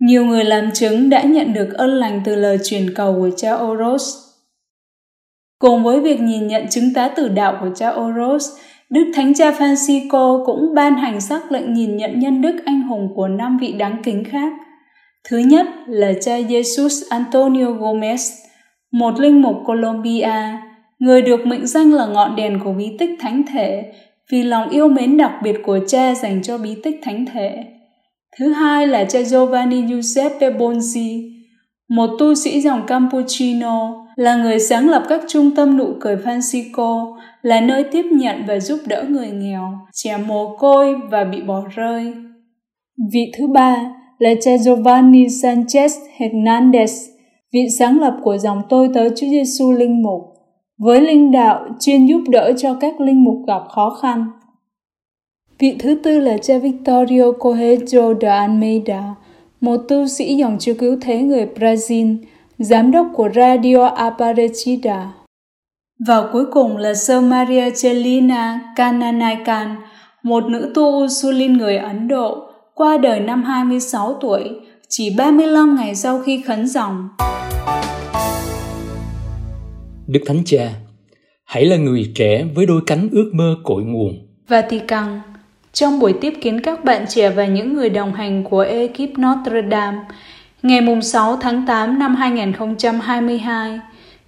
Nhiều 0.00 0.24
người 0.24 0.44
làm 0.44 0.70
chứng 0.74 1.10
đã 1.10 1.22
nhận 1.22 1.52
được 1.52 1.74
ơn 1.74 1.90
lành 1.90 2.22
từ 2.24 2.36
lời 2.36 2.58
truyền 2.64 2.94
cầu 2.94 3.14
của 3.14 3.30
cha 3.36 3.54
Oros. 3.54 4.14
Cùng 5.58 5.84
với 5.84 6.00
việc 6.00 6.20
nhìn 6.20 6.46
nhận 6.46 6.68
chứng 6.70 6.94
tá 6.94 7.08
tử 7.08 7.28
đạo 7.28 7.58
của 7.60 7.70
cha 7.76 7.90
Oros, 7.90 8.48
Đức 8.90 9.12
Thánh 9.14 9.34
Cha 9.34 9.50
Francisco 9.50 10.44
cũng 10.46 10.74
ban 10.74 10.94
hành 10.94 11.20
sắc 11.20 11.52
lệnh 11.52 11.72
nhìn 11.72 11.96
nhận 11.96 12.18
nhân 12.18 12.42
đức 12.42 12.56
anh 12.64 12.82
hùng 12.82 13.08
của 13.16 13.28
năm 13.28 13.58
vị 13.60 13.72
đáng 13.72 14.02
kính 14.04 14.24
khác. 14.24 14.52
Thứ 15.28 15.38
nhất 15.38 15.66
là 15.86 16.12
cha 16.20 16.38
Jesus 16.38 17.02
Antonio 17.10 17.66
Gomez, 17.66 18.46
một 18.92 19.20
linh 19.20 19.42
mục 19.42 19.56
Colombia, 19.66 20.58
người 20.98 21.22
được 21.22 21.46
mệnh 21.46 21.66
danh 21.66 21.92
là 21.92 22.06
ngọn 22.06 22.36
đèn 22.36 22.58
của 22.64 22.72
bí 22.72 22.96
tích 22.98 23.10
thánh 23.20 23.42
thể 23.52 23.92
vì 24.32 24.42
lòng 24.42 24.68
yêu 24.68 24.88
mến 24.88 25.16
đặc 25.16 25.32
biệt 25.42 25.56
của 25.64 25.78
cha 25.88 26.14
dành 26.14 26.42
cho 26.42 26.58
bí 26.58 26.74
tích 26.82 27.00
thánh 27.02 27.24
thể. 27.32 27.64
Thứ 28.38 28.52
hai 28.52 28.86
là 28.86 29.04
cha 29.04 29.22
Giovanni 29.22 29.86
Giuseppe 29.86 30.50
Bonzi, 30.50 31.30
một 31.88 32.10
tu 32.18 32.34
sĩ 32.34 32.60
dòng 32.60 32.86
Campuchino, 32.86 34.06
là 34.16 34.36
người 34.36 34.60
sáng 34.60 34.88
lập 34.88 35.02
các 35.08 35.20
trung 35.28 35.50
tâm 35.56 35.76
nụ 35.76 35.94
cười 36.00 36.16
Francisco, 36.16 37.16
là 37.42 37.60
nơi 37.60 37.84
tiếp 37.92 38.04
nhận 38.12 38.42
và 38.46 38.60
giúp 38.60 38.80
đỡ 38.86 39.04
người 39.08 39.30
nghèo, 39.30 39.72
trẻ 39.92 40.16
mồ 40.26 40.56
côi 40.56 40.94
và 41.10 41.24
bị 41.24 41.40
bỏ 41.42 41.62
rơi. 41.74 42.14
Vị 43.12 43.32
thứ 43.38 43.46
ba 43.46 43.76
là 44.18 44.30
cha 44.40 44.50
Giovanni 44.58 45.26
Sanchez 45.26 45.88
Hernandez, 46.18 47.15
vị 47.52 47.60
sáng 47.78 48.00
lập 48.00 48.16
của 48.22 48.38
dòng 48.38 48.62
tôi 48.68 48.88
tới 48.94 49.10
Chúa 49.10 49.26
Giêsu 49.26 49.72
linh 49.72 50.02
mục, 50.02 50.20
với 50.78 51.00
linh 51.00 51.32
đạo 51.32 51.66
chuyên 51.80 52.06
giúp 52.06 52.20
đỡ 52.28 52.52
cho 52.58 52.74
các 52.80 53.00
linh 53.00 53.24
mục 53.24 53.36
gặp 53.46 53.62
khó 53.68 53.90
khăn. 53.90 54.26
Vị 55.58 55.76
thứ 55.78 55.94
tư 56.02 56.18
là 56.18 56.36
cha 56.38 56.58
Victorio 56.58 57.22
Correjo 57.24 58.18
de 58.20 58.28
Almeida, 58.28 59.14
một 59.60 59.76
tu 59.88 60.06
sĩ 60.06 60.36
dòng 60.36 60.56
chúa 60.60 60.74
cứu 60.78 60.96
thế 61.00 61.22
người 61.22 61.48
Brazil, 61.54 62.16
giám 62.58 62.90
đốc 62.90 63.06
của 63.14 63.28
Radio 63.34 63.86
Aparecida. 63.86 65.12
Và 66.06 66.28
cuối 66.32 66.44
cùng 66.52 66.76
là 66.76 66.94
Sơ 66.94 67.20
Maria 67.20 67.70
Celina 67.82 68.60
Kananakan, 68.76 69.76
một 70.22 70.44
nữ 70.44 70.72
tu 70.74 71.04
Ursuline 71.04 71.54
người 71.54 71.76
Ấn 71.76 72.08
Độ, 72.08 72.36
qua 72.74 72.98
đời 72.98 73.20
năm 73.20 73.42
26 73.42 74.14
tuổi, 74.20 74.50
chỉ 74.88 75.10
35 75.16 75.76
ngày 75.76 75.94
sau 75.94 76.22
khi 76.22 76.42
khấn 76.46 76.66
dòng. 76.66 77.08
Đức 80.06 80.20
Thánh 80.26 80.42
Cha, 80.44 80.70
hãy 81.44 81.64
là 81.64 81.76
người 81.76 82.12
trẻ 82.14 82.44
với 82.54 82.66
đôi 82.66 82.80
cánh 82.86 83.08
ước 83.12 83.30
mơ 83.34 83.56
cội 83.64 83.82
nguồn. 83.82 84.26
Và 84.48 84.62
thì 84.70 84.80
càng, 84.88 85.20
trong 85.72 86.00
buổi 86.00 86.14
tiếp 86.20 86.32
kiến 86.40 86.60
các 86.60 86.84
bạn 86.84 87.04
trẻ 87.08 87.30
và 87.30 87.46
những 87.46 87.74
người 87.74 87.90
đồng 87.90 88.12
hành 88.12 88.44
của 88.44 88.60
ekip 88.60 89.18
Notre 89.18 89.62
Dame, 89.70 89.98
ngày 90.62 90.80
6 91.02 91.36
tháng 91.36 91.66
8 91.66 91.98
năm 91.98 92.14
2022, 92.14 93.80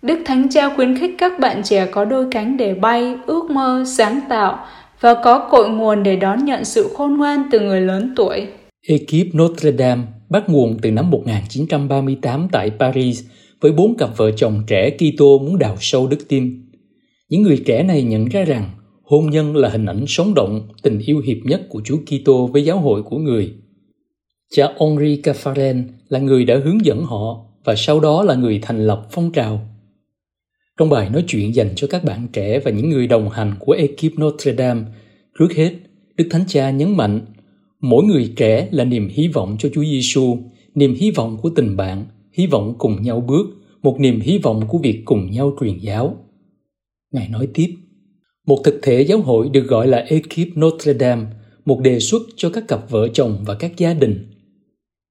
Đức 0.03 0.19
Thánh 0.25 0.49
Cha 0.51 0.75
khuyến 0.77 0.99
khích 0.99 1.15
các 1.19 1.39
bạn 1.39 1.63
trẻ 1.65 1.87
có 1.87 2.05
đôi 2.05 2.27
cánh 2.31 2.57
để 2.57 2.75
bay, 2.75 3.17
ước 3.27 3.51
mơ, 3.51 3.85
sáng 3.87 4.21
tạo 4.29 4.67
và 5.01 5.15
có 5.25 5.49
cội 5.51 5.71
nguồn 5.71 6.03
để 6.03 6.17
đón 6.17 6.45
nhận 6.45 6.65
sự 6.65 6.91
khôn 6.97 7.17
ngoan 7.17 7.43
từ 7.51 7.61
người 7.61 7.81
lớn 7.81 8.13
tuổi. 8.17 8.47
Ekip 8.89 9.35
Notre 9.35 9.73
Dame 9.73 10.03
bắt 10.31 10.49
nguồn 10.49 10.77
từ 10.83 10.91
năm 10.91 11.11
1938 11.11 12.49
tại 12.53 12.71
Paris 12.79 13.25
với 13.61 13.73
bốn 13.73 13.97
cặp 13.97 14.17
vợ 14.17 14.31
chồng 14.31 14.63
trẻ 14.67 14.91
Kitô 14.91 15.39
muốn 15.39 15.59
đào 15.59 15.77
sâu 15.81 16.07
đức 16.07 16.29
tin. 16.29 16.65
Những 17.29 17.43
người 17.43 17.63
trẻ 17.67 17.83
này 17.83 18.03
nhận 18.03 18.29
ra 18.29 18.45
rằng 18.45 18.71
hôn 19.03 19.31
nhân 19.31 19.57
là 19.57 19.69
hình 19.69 19.87
ảnh 19.87 20.05
sống 20.09 20.35
động 20.35 20.69
tình 20.83 20.99
yêu 20.99 21.21
hiệp 21.27 21.37
nhất 21.45 21.67
của 21.69 21.81
Chúa 21.85 21.97
Kitô 22.07 22.47
với 22.47 22.65
giáo 22.65 22.79
hội 22.79 23.03
của 23.03 23.19
người. 23.19 23.55
Cha 24.51 24.69
Henri 24.81 25.21
Caffarel 25.23 25.83
là 26.09 26.19
người 26.19 26.45
đã 26.45 26.61
hướng 26.65 26.85
dẫn 26.85 27.05
họ 27.05 27.45
và 27.65 27.75
sau 27.77 28.01
đó 28.01 28.23
là 28.23 28.35
người 28.35 28.59
thành 28.63 28.87
lập 28.87 29.07
phong 29.11 29.33
trào. 29.33 29.61
Trong 30.79 30.91
bài 30.91 31.11
nói 31.11 31.25
chuyện 31.29 31.55
dành 31.55 31.71
cho 31.77 31.87
các 31.91 32.05
bạn 32.05 32.29
trẻ 32.33 32.59
và 32.59 32.71
những 32.71 32.91
người 32.91 33.07
đồng 33.07 33.29
hành 33.29 33.55
của 33.59 33.73
ekip 33.73 34.19
Notre 34.19 34.55
Dame, 34.55 34.83
trước 35.39 35.53
hết, 35.57 35.73
Đức 36.17 36.29
Thánh 36.31 36.45
Cha 36.49 36.71
nhấn 36.71 36.97
mạnh 36.97 37.21
mỗi 37.81 38.05
người 38.05 38.33
trẻ 38.37 38.69
là 38.71 38.85
niềm 38.85 39.09
hy 39.13 39.29
vọng 39.29 39.57
cho 39.59 39.69
Chúa 39.75 39.85
Giêsu, 39.85 40.39
niềm 40.75 40.95
hy 40.95 41.11
vọng 41.11 41.39
của 41.43 41.51
tình 41.51 41.77
bạn, 41.77 42.07
hy 42.33 42.47
vọng 42.47 42.75
cùng 42.79 43.03
nhau 43.03 43.21
bước, 43.21 43.47
một 43.83 44.01
niềm 44.01 44.21
hy 44.21 44.39
vọng 44.39 44.63
của 44.69 44.79
việc 44.79 45.03
cùng 45.05 45.31
nhau 45.31 45.57
truyền 45.61 45.79
giáo. 45.79 46.17
Ngài 47.13 47.29
nói 47.29 47.49
tiếp, 47.55 47.75
một 48.47 48.59
thực 48.65 48.81
thể 48.83 49.03
giáo 49.03 49.21
hội 49.21 49.49
được 49.49 49.67
gọi 49.69 49.87
là 49.87 49.99
ekip 49.99 50.57
Notre 50.57 50.95
Dame, 50.95 51.27
một 51.65 51.81
đề 51.81 52.01
xuất 52.01 52.23
cho 52.37 52.51
các 52.51 52.69
cặp 52.69 52.91
vợ 52.91 53.09
chồng 53.09 53.39
và 53.47 53.55
các 53.55 53.77
gia 53.77 53.95
đình 53.95 54.29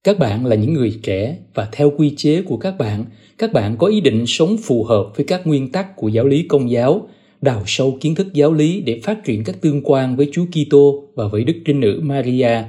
các 0.07 0.19
bạn 0.19 0.45
là 0.45 0.55
những 0.55 0.73
người 0.73 0.99
trẻ 1.03 1.37
và 1.53 1.69
theo 1.71 1.91
quy 1.97 2.13
chế 2.17 2.41
của 2.41 2.57
các 2.57 2.77
bạn 2.77 3.05
các 3.37 3.53
bạn 3.53 3.77
có 3.77 3.87
ý 3.87 4.01
định 4.01 4.23
sống 4.27 4.57
phù 4.57 4.83
hợp 4.83 5.11
với 5.15 5.25
các 5.25 5.47
nguyên 5.47 5.71
tắc 5.71 5.95
của 5.95 6.07
giáo 6.07 6.25
lý 6.25 6.43
công 6.43 6.71
giáo 6.71 7.09
đào 7.41 7.63
sâu 7.65 7.97
kiến 8.01 8.15
thức 8.15 8.27
giáo 8.33 8.53
lý 8.53 8.81
để 8.81 8.99
phát 9.03 9.23
triển 9.23 9.43
các 9.43 9.61
tương 9.61 9.81
quan 9.83 10.15
với 10.15 10.29
Chúa 10.31 10.45
Kitô 10.45 11.03
và 11.15 11.27
với 11.27 11.43
Đức 11.43 11.53
Trinh 11.65 11.79
Nữ 11.79 11.99
Maria 12.03 12.63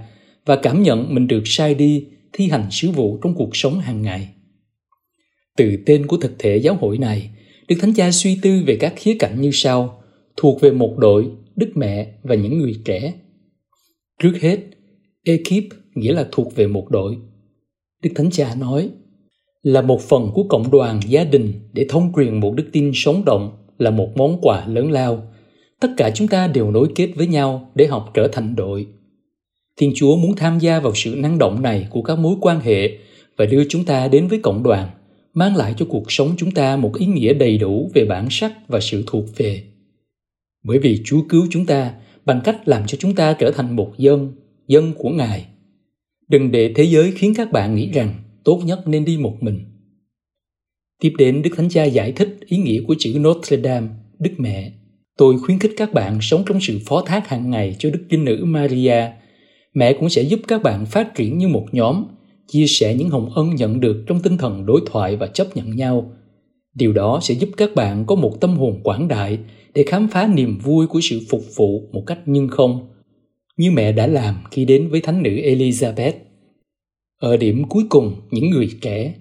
và 0.46 0.56
cảm 0.56 0.82
nhận 0.82 1.14
mình 1.14 1.26
được 1.26 1.42
sai 1.44 1.74
đi 1.74 2.06
thi 2.32 2.48
hành 2.48 2.68
sứ 2.70 2.90
vụ 2.90 3.18
trong 3.22 3.34
cuộc 3.34 3.56
sống 3.56 3.80
hàng 3.80 4.02
ngày. 4.02 4.28
Từ 5.56 5.76
tên 5.86 6.06
của 6.06 6.16
thực 6.16 6.38
thể 6.38 6.56
giáo 6.56 6.74
hội 6.74 6.98
này, 6.98 7.30
Đức 7.68 7.76
Thánh 7.80 7.94
Cha 7.94 8.10
suy 8.12 8.38
tư 8.42 8.62
về 8.66 8.76
các 8.76 8.94
khía 8.96 9.16
cạnh 9.18 9.40
như 9.40 9.50
sau, 9.52 10.02
thuộc 10.36 10.60
về 10.60 10.70
một 10.70 10.94
đội, 10.98 11.30
Đức 11.56 11.70
Mẹ 11.74 12.12
và 12.22 12.34
những 12.34 12.58
người 12.58 12.74
trẻ. 12.84 13.14
Trước 14.22 14.32
hết, 14.40 14.58
ekip 15.24 15.64
nghĩa 15.94 16.12
là 16.12 16.28
thuộc 16.32 16.56
về 16.56 16.66
một 16.66 16.90
đội. 16.90 17.16
Đức 18.02 18.10
Thánh 18.14 18.30
Cha 18.30 18.54
nói, 18.54 18.90
là 19.62 19.82
một 19.82 20.00
phần 20.00 20.30
của 20.34 20.42
cộng 20.48 20.70
đoàn 20.70 21.00
gia 21.08 21.24
đình 21.24 21.52
để 21.72 21.86
thông 21.88 22.12
truyền 22.16 22.40
một 22.40 22.54
đức 22.56 22.64
tin 22.72 22.90
sống 22.94 23.24
động 23.24 23.57
là 23.78 23.90
một 23.90 24.16
món 24.16 24.38
quà 24.42 24.66
lớn 24.66 24.90
lao. 24.90 25.22
Tất 25.80 25.88
cả 25.96 26.10
chúng 26.10 26.28
ta 26.28 26.46
đều 26.46 26.70
nối 26.70 26.88
kết 26.94 27.10
với 27.16 27.26
nhau 27.26 27.70
để 27.74 27.86
học 27.86 28.10
trở 28.14 28.28
thành 28.28 28.56
đội. 28.56 28.86
Thiên 29.76 29.92
Chúa 29.94 30.16
muốn 30.16 30.36
tham 30.36 30.58
gia 30.58 30.80
vào 30.80 30.92
sự 30.94 31.14
năng 31.16 31.38
động 31.38 31.62
này 31.62 31.86
của 31.90 32.02
các 32.02 32.18
mối 32.18 32.36
quan 32.40 32.60
hệ 32.60 32.98
và 33.36 33.46
đưa 33.46 33.64
chúng 33.68 33.84
ta 33.84 34.08
đến 34.08 34.28
với 34.28 34.40
cộng 34.42 34.62
đoàn, 34.62 34.88
mang 35.34 35.56
lại 35.56 35.74
cho 35.76 35.86
cuộc 35.88 36.12
sống 36.12 36.34
chúng 36.36 36.50
ta 36.50 36.76
một 36.76 36.94
ý 36.94 37.06
nghĩa 37.06 37.32
đầy 37.32 37.58
đủ 37.58 37.90
về 37.94 38.04
bản 38.04 38.26
sắc 38.30 38.52
và 38.68 38.80
sự 38.80 39.04
thuộc 39.06 39.24
về. 39.36 39.62
Bởi 40.64 40.78
vì 40.78 41.00
Chúa 41.04 41.20
cứu 41.28 41.46
chúng 41.50 41.66
ta 41.66 41.94
bằng 42.24 42.40
cách 42.44 42.68
làm 42.68 42.86
cho 42.86 42.98
chúng 43.00 43.14
ta 43.14 43.32
trở 43.32 43.50
thành 43.50 43.76
một 43.76 43.92
dân, 43.98 44.32
dân 44.66 44.92
của 44.98 45.10
Ngài 45.10 45.46
Đừng 46.28 46.50
để 46.50 46.72
thế 46.76 46.84
giới 46.84 47.12
khiến 47.12 47.32
các 47.36 47.52
bạn 47.52 47.74
nghĩ 47.74 47.90
rằng 47.90 48.14
tốt 48.44 48.62
nhất 48.64 48.88
nên 48.88 49.04
đi 49.04 49.16
một 49.16 49.36
mình. 49.40 49.60
Tiếp 51.00 51.12
đến 51.18 51.42
Đức 51.42 51.50
Thánh 51.56 51.68
Cha 51.68 51.84
giải 51.84 52.12
thích 52.12 52.38
ý 52.46 52.56
nghĩa 52.56 52.80
của 52.86 52.94
chữ 52.98 53.18
Notre 53.18 53.56
Dame, 53.56 53.88
Đức 54.18 54.30
Mẹ. 54.38 54.72
Tôi 55.18 55.38
khuyến 55.38 55.58
khích 55.58 55.72
các 55.76 55.92
bạn 55.92 56.18
sống 56.20 56.42
trong 56.46 56.60
sự 56.60 56.78
phó 56.86 57.02
thác 57.06 57.28
hàng 57.28 57.50
ngày 57.50 57.76
cho 57.78 57.90
Đức 57.90 58.04
Trinh 58.10 58.24
Nữ 58.24 58.44
Maria. 58.44 59.04
Mẹ 59.74 59.92
cũng 59.92 60.08
sẽ 60.08 60.22
giúp 60.22 60.40
các 60.48 60.62
bạn 60.62 60.86
phát 60.86 61.14
triển 61.14 61.38
như 61.38 61.48
một 61.48 61.66
nhóm, 61.72 62.04
chia 62.48 62.66
sẻ 62.66 62.94
những 62.94 63.10
hồng 63.10 63.30
ân 63.34 63.54
nhận 63.54 63.80
được 63.80 64.04
trong 64.06 64.20
tinh 64.20 64.38
thần 64.38 64.66
đối 64.66 64.80
thoại 64.86 65.16
và 65.16 65.26
chấp 65.26 65.56
nhận 65.56 65.76
nhau. 65.76 66.12
Điều 66.74 66.92
đó 66.92 67.20
sẽ 67.22 67.34
giúp 67.34 67.48
các 67.56 67.74
bạn 67.74 68.04
có 68.06 68.14
một 68.14 68.40
tâm 68.40 68.56
hồn 68.56 68.80
quảng 68.82 69.08
đại 69.08 69.38
để 69.74 69.84
khám 69.86 70.08
phá 70.08 70.26
niềm 70.34 70.58
vui 70.58 70.86
của 70.86 71.00
sự 71.02 71.20
phục 71.28 71.42
vụ 71.56 71.88
một 71.92 72.02
cách 72.06 72.18
nhưng 72.26 72.48
không, 72.48 72.88
như 73.56 73.70
mẹ 73.70 73.92
đã 73.92 74.06
làm 74.06 74.34
khi 74.50 74.64
đến 74.64 74.88
với 74.88 75.00
thánh 75.00 75.22
nữ 75.22 75.30
Elizabeth. 75.30 76.12
Ở 77.20 77.36
điểm 77.36 77.64
cuối 77.68 77.84
cùng, 77.88 78.14
những 78.30 78.50
người 78.50 78.68
trẻ, 78.80 79.14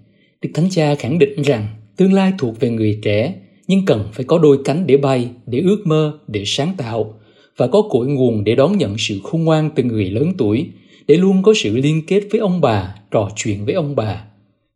Đức 0.48 0.54
Thánh 0.54 0.70
Cha 0.70 0.96
khẳng 0.96 1.20
định 1.20 1.42
rằng 1.42 1.68
tương 1.98 2.14
lai 2.14 2.34
thuộc 2.38 2.60
về 2.60 2.70
người 2.70 3.00
trẻ, 3.04 3.34
nhưng 3.68 3.86
cần 3.86 4.04
phải 4.14 4.26
có 4.26 4.40
đôi 4.40 4.58
cánh 4.66 4.88
để 4.88 4.98
bay, 4.98 5.30
để 5.46 5.60
ước 5.60 5.82
mơ, 5.86 6.20
để 6.28 6.44
sáng 6.46 6.74
tạo 6.78 7.20
và 7.58 7.68
có 7.68 7.82
cội 7.90 8.08
nguồn 8.08 8.44
để 8.44 8.56
đón 8.56 8.78
nhận 8.78 8.96
sự 8.98 9.20
khôn 9.24 9.44
ngoan 9.44 9.70
từ 9.76 9.84
người 9.84 10.10
lớn 10.10 10.34
tuổi, 10.38 10.68
để 11.08 11.16
luôn 11.16 11.44
có 11.44 11.54
sự 11.56 11.78
liên 11.78 12.02
kết 12.08 12.22
với 12.32 12.40
ông 12.40 12.62
bà, 12.62 12.96
trò 13.12 13.30
chuyện 13.36 13.66
với 13.66 13.74
ông 13.74 13.96
bà. 13.96 14.24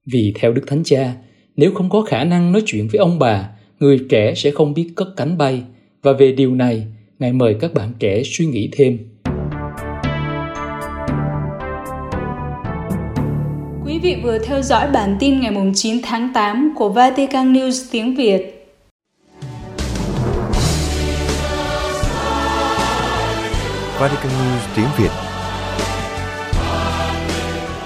Vì 0.05 0.33
theo 0.35 0.53
Đức 0.53 0.61
Thánh 0.67 0.83
Cha, 0.83 1.15
nếu 1.55 1.71
không 1.71 1.89
có 1.89 2.01
khả 2.01 2.23
năng 2.23 2.51
nói 2.51 2.63
chuyện 2.65 2.87
với 2.87 2.99
ông 2.99 3.19
bà, 3.19 3.49
người 3.79 3.99
trẻ 4.09 4.33
sẽ 4.35 4.51
không 4.51 4.73
biết 4.73 4.89
cất 4.95 5.07
cánh 5.17 5.37
bay 5.37 5.61
và 6.01 6.13
về 6.13 6.31
điều 6.31 6.55
này, 6.55 6.87
Ngài 7.19 7.33
mời 7.33 7.55
các 7.59 7.73
bạn 7.73 7.93
trẻ 7.99 8.21
suy 8.25 8.45
nghĩ 8.45 8.69
thêm 8.71 8.97
vị 14.01 14.15
vừa 14.23 14.37
theo 14.37 14.61
dõi 14.61 14.87
bản 14.87 15.17
tin 15.19 15.39
ngày 15.39 15.53
9 15.75 16.01
tháng 16.03 16.33
8 16.33 16.73
của 16.75 16.89
Vatican 16.89 17.53
News 17.53 17.85
tiếng 17.91 18.15
Việt. 18.15 18.57
Vatican 23.99 24.31
News 24.31 24.75
tiếng 24.75 24.87
Việt 24.97 25.11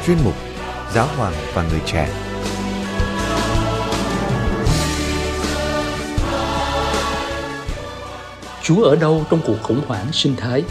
Chuyên 0.05 0.17
mục 0.23 0.33
Giáo 0.93 1.07
hoàng 1.17 1.33
và 1.53 1.63
người 1.71 1.81
trẻ 1.85 2.09
Chúa 8.63 8.83
ở 8.83 8.95
đâu 8.95 9.23
trong 9.29 9.39
cuộc 9.47 9.57
khủng 9.63 9.81
hoảng 9.87 10.05
sinh 10.11 10.35
thái? 10.35 10.63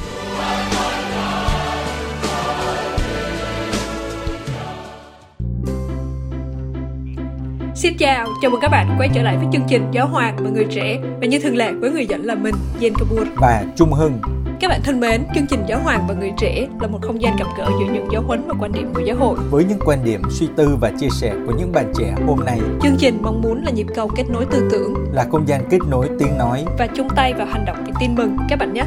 Xin 7.84 7.96
chào, 7.96 8.26
chào 8.42 8.50
mừng 8.50 8.60
các 8.60 8.68
bạn 8.68 8.96
quay 8.98 9.08
trở 9.14 9.22
lại 9.22 9.36
với 9.36 9.46
chương 9.52 9.62
trình 9.68 9.90
Giáo 9.92 10.06
Hoàng 10.06 10.36
và 10.40 10.50
Người 10.50 10.66
Trẻ. 10.70 10.98
Và 11.20 11.26
như 11.26 11.38
thường 11.38 11.56
lệ 11.56 11.72
với 11.72 11.90
người 11.90 12.06
dẫn 12.06 12.24
là 12.24 12.34
mình, 12.34 12.54
Jen 12.80 12.92
Kabur. 12.98 13.28
Và 13.36 13.64
Trung 13.76 13.92
Hưng. 13.92 14.18
Các 14.60 14.68
bạn 14.68 14.80
thân 14.84 15.00
mến, 15.00 15.24
chương 15.34 15.46
trình 15.46 15.64
Giáo 15.68 15.80
hoàng 15.82 16.04
và 16.08 16.14
Người 16.14 16.32
Trẻ 16.38 16.66
là 16.80 16.88
một 16.88 16.98
không 17.02 17.22
gian 17.22 17.36
gặp 17.38 17.46
gỡ 17.58 17.66
giữa 17.80 17.92
những 17.94 18.08
giáo 18.12 18.22
huấn 18.22 18.42
và 18.46 18.54
quan 18.60 18.72
điểm 18.72 18.92
của 18.94 19.00
giáo 19.00 19.16
hội. 19.16 19.38
Với 19.50 19.64
những 19.64 19.78
quan 19.84 20.04
điểm, 20.04 20.22
suy 20.30 20.48
tư 20.56 20.76
và 20.80 20.92
chia 21.00 21.08
sẻ 21.08 21.34
của 21.46 21.52
những 21.58 21.72
bạn 21.72 21.92
trẻ 21.98 22.14
hôm 22.26 22.40
nay, 22.46 22.60
chương 22.82 22.96
trình 22.98 23.18
mong 23.22 23.42
muốn 23.42 23.64
là 23.64 23.70
nhịp 23.70 23.86
cầu 23.94 24.10
kết 24.16 24.24
nối 24.30 24.46
tư 24.50 24.68
tưởng, 24.70 24.94
là 25.12 25.26
không 25.30 25.48
gian 25.48 25.60
kết 25.70 25.80
nối 25.88 26.08
tiếng 26.18 26.38
nói. 26.38 26.64
Và 26.78 26.86
chung 26.86 27.08
tay 27.16 27.34
vào 27.34 27.46
hành 27.46 27.64
động 27.64 27.76
vì 27.86 27.92
tin 28.00 28.14
mừng 28.14 28.36
các 28.48 28.58
bạn 28.58 28.72
nhé. 28.72 28.84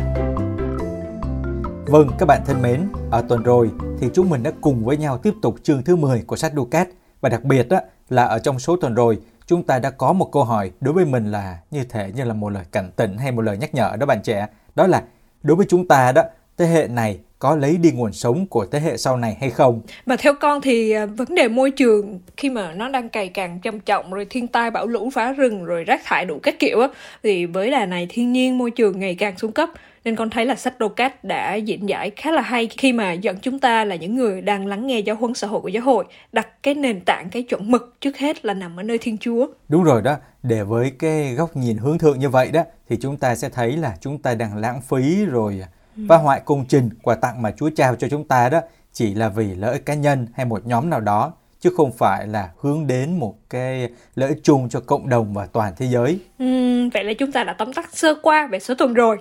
Vâng, 1.86 2.10
các 2.20 2.26
bạn 2.26 2.42
thân 2.46 2.62
mến, 2.62 2.82
ở 3.12 3.24
tuần 3.30 3.44
rồi 3.44 3.70
thì 4.00 4.08
chúng 4.14 4.30
mình 4.30 4.44
đã 4.44 4.52
cùng 4.62 4.86
với 4.86 4.98
nhau 4.98 5.18
tiếp 5.18 5.34
tục 5.42 5.56
chương 5.64 5.84
thứ 5.84 5.96
10 5.96 6.24
của 6.28 6.36
sách 6.36 6.52
Ducat 6.56 6.88
và 7.22 7.30
đặc 7.30 7.44
biệt 7.44 7.70
á, 7.70 7.82
là 8.10 8.24
ở 8.24 8.40
trong 8.40 8.60
số 8.60 8.76
tuần 8.76 8.96
rồi 8.96 9.18
chúng 9.48 9.64
ta 9.64 9.80
đã 9.80 9.90
có 9.90 10.14
một 10.14 10.30
câu 10.32 10.44
hỏi 10.44 10.72
đối 10.82 10.94
với 10.94 11.06
mình 11.06 11.32
là 11.32 11.58
như 11.72 11.84
thể 11.84 12.12
như 12.16 12.24
là 12.24 12.34
một 12.34 12.50
lời 12.50 12.64
cảnh 12.72 12.92
tỉnh 12.96 13.18
hay 13.18 13.32
một 13.32 13.42
lời 13.42 13.58
nhắc 13.58 13.74
nhở 13.74 13.96
đó 14.00 14.06
bạn 14.06 14.22
trẻ. 14.24 14.48
Đó 14.76 14.88
là 14.88 15.04
đối 15.44 15.58
với 15.58 15.66
chúng 15.70 15.88
ta 15.88 16.12
đó, 16.12 16.24
thế 16.58 16.66
hệ 16.66 16.88
này 16.88 17.20
có 17.40 17.56
lấy 17.56 17.78
đi 17.78 17.92
nguồn 17.92 18.14
sống 18.14 18.48
của 18.48 18.66
thế 18.66 18.80
hệ 18.80 18.98
sau 18.98 19.18
này 19.18 19.38
hay 19.42 19.50
không? 19.50 19.82
Mà 20.06 20.16
theo 20.16 20.34
con 20.40 20.62
thì 20.62 20.92
à, 20.92 21.06
vấn 21.06 21.36
đề 21.36 21.48
môi 21.48 21.72
trường 21.72 22.20
khi 22.38 22.50
mà 22.50 22.74
nó 22.74 22.90
đang 22.90 23.10
ngày 23.14 23.28
càng 23.28 23.60
trầm 23.64 23.80
trọng 23.80 24.14
rồi 24.14 24.28
thiên 24.30 24.48
tai 24.48 24.72
bão 24.72 24.88
lũ 24.88 25.10
phá 25.14 25.32
rừng 25.32 25.66
rồi 25.66 25.84
rác 25.84 26.02
thải 26.06 26.26
đủ 26.26 26.40
các 26.44 26.60
kiểu 26.60 26.80
á 26.80 26.88
thì 27.24 27.46
với 27.46 27.72
đà 27.72 27.86
này 27.86 28.08
thiên 28.10 28.32
nhiên 28.32 28.58
môi 28.58 28.72
trường 28.72 29.00
ngày 29.00 29.16
càng 29.16 29.38
xuống 29.38 29.52
cấp 29.52 29.70
nên 30.08 30.16
con 30.16 30.30
thấy 30.30 30.46
là 30.46 30.56
sách 30.56 30.74
Docat 30.80 31.24
đã 31.24 31.56
diễn 31.56 31.90
giải 31.90 32.12
khá 32.16 32.32
là 32.32 32.42
hay 32.42 32.68
khi 32.68 32.94
mà 32.94 33.12
dẫn 33.12 33.38
chúng 33.42 33.60
ta 33.60 33.86
là 33.86 33.96
những 33.96 34.16
người 34.16 34.42
đang 34.42 34.66
lắng 34.66 34.88
nghe 34.88 35.00
giáo 35.00 35.16
huấn 35.16 35.34
xã 35.34 35.48
hội 35.48 35.62
của 35.62 35.68
giáo 35.68 35.84
hội 35.84 36.06
đặt 36.32 36.64
cái 36.64 36.74
nền 36.74 37.02
tảng 37.02 37.30
cái 37.30 37.44
chuẩn 37.44 37.72
mực 37.72 37.96
trước 38.02 38.18
hết 38.18 38.46
là 38.46 38.54
nằm 38.54 38.80
ở 38.80 38.84
nơi 38.84 38.98
Thiên 38.98 39.18
Chúa. 39.18 39.48
Đúng 39.70 39.84
rồi 39.84 40.02
đó, 40.02 40.16
để 40.44 40.64
với 40.64 40.92
cái 41.00 41.34
góc 41.34 41.58
nhìn 41.58 41.78
hướng 41.78 41.98
thượng 41.98 42.20
như 42.20 42.30
vậy 42.30 42.52
đó 42.52 42.64
thì 42.90 42.98
chúng 43.02 43.18
ta 43.18 43.36
sẽ 43.36 43.50
thấy 43.50 43.78
là 43.78 43.96
chúng 44.02 44.22
ta 44.22 44.36
đang 44.36 44.58
lãng 44.58 44.82
phí 44.82 45.26
rồi 45.26 45.64
phá 46.10 46.18
hoại 46.18 46.42
công 46.46 46.66
trình 46.66 46.90
quà 47.04 47.16
tặng 47.16 47.42
mà 47.42 47.52
Chúa 47.52 47.70
trao 47.70 47.96
cho 47.96 48.10
chúng 48.10 48.28
ta 48.28 48.50
đó 48.50 48.62
chỉ 48.94 49.14
là 49.14 49.30
vì 49.30 49.56
lợi 49.56 49.72
ích 49.72 49.86
cá 49.86 49.94
nhân 49.94 50.28
hay 50.34 50.46
một 50.46 50.66
nhóm 50.66 50.90
nào 50.90 51.00
đó 51.00 51.34
chứ 51.60 51.70
không 51.78 51.92
phải 51.92 52.28
là 52.28 52.50
hướng 52.62 52.88
đến 52.88 53.20
một 53.20 53.36
cái 53.50 53.90
lợi 54.16 54.30
ích 54.30 54.40
chung 54.44 54.70
cho 54.70 54.80
cộng 54.80 55.10
đồng 55.10 55.34
và 55.34 55.46
toàn 55.46 55.74
thế 55.78 55.86
giới. 55.86 56.20
Uhm, 56.44 56.90
vậy 56.90 57.04
là 57.04 57.14
chúng 57.14 57.32
ta 57.32 57.44
đã 57.44 57.54
tóm 57.54 57.74
tắt 57.74 57.90
sơ 57.94 58.16
qua 58.22 58.48
về 58.48 58.60
số 58.60 58.76
tuần 58.76 58.94
rồi. 58.94 59.18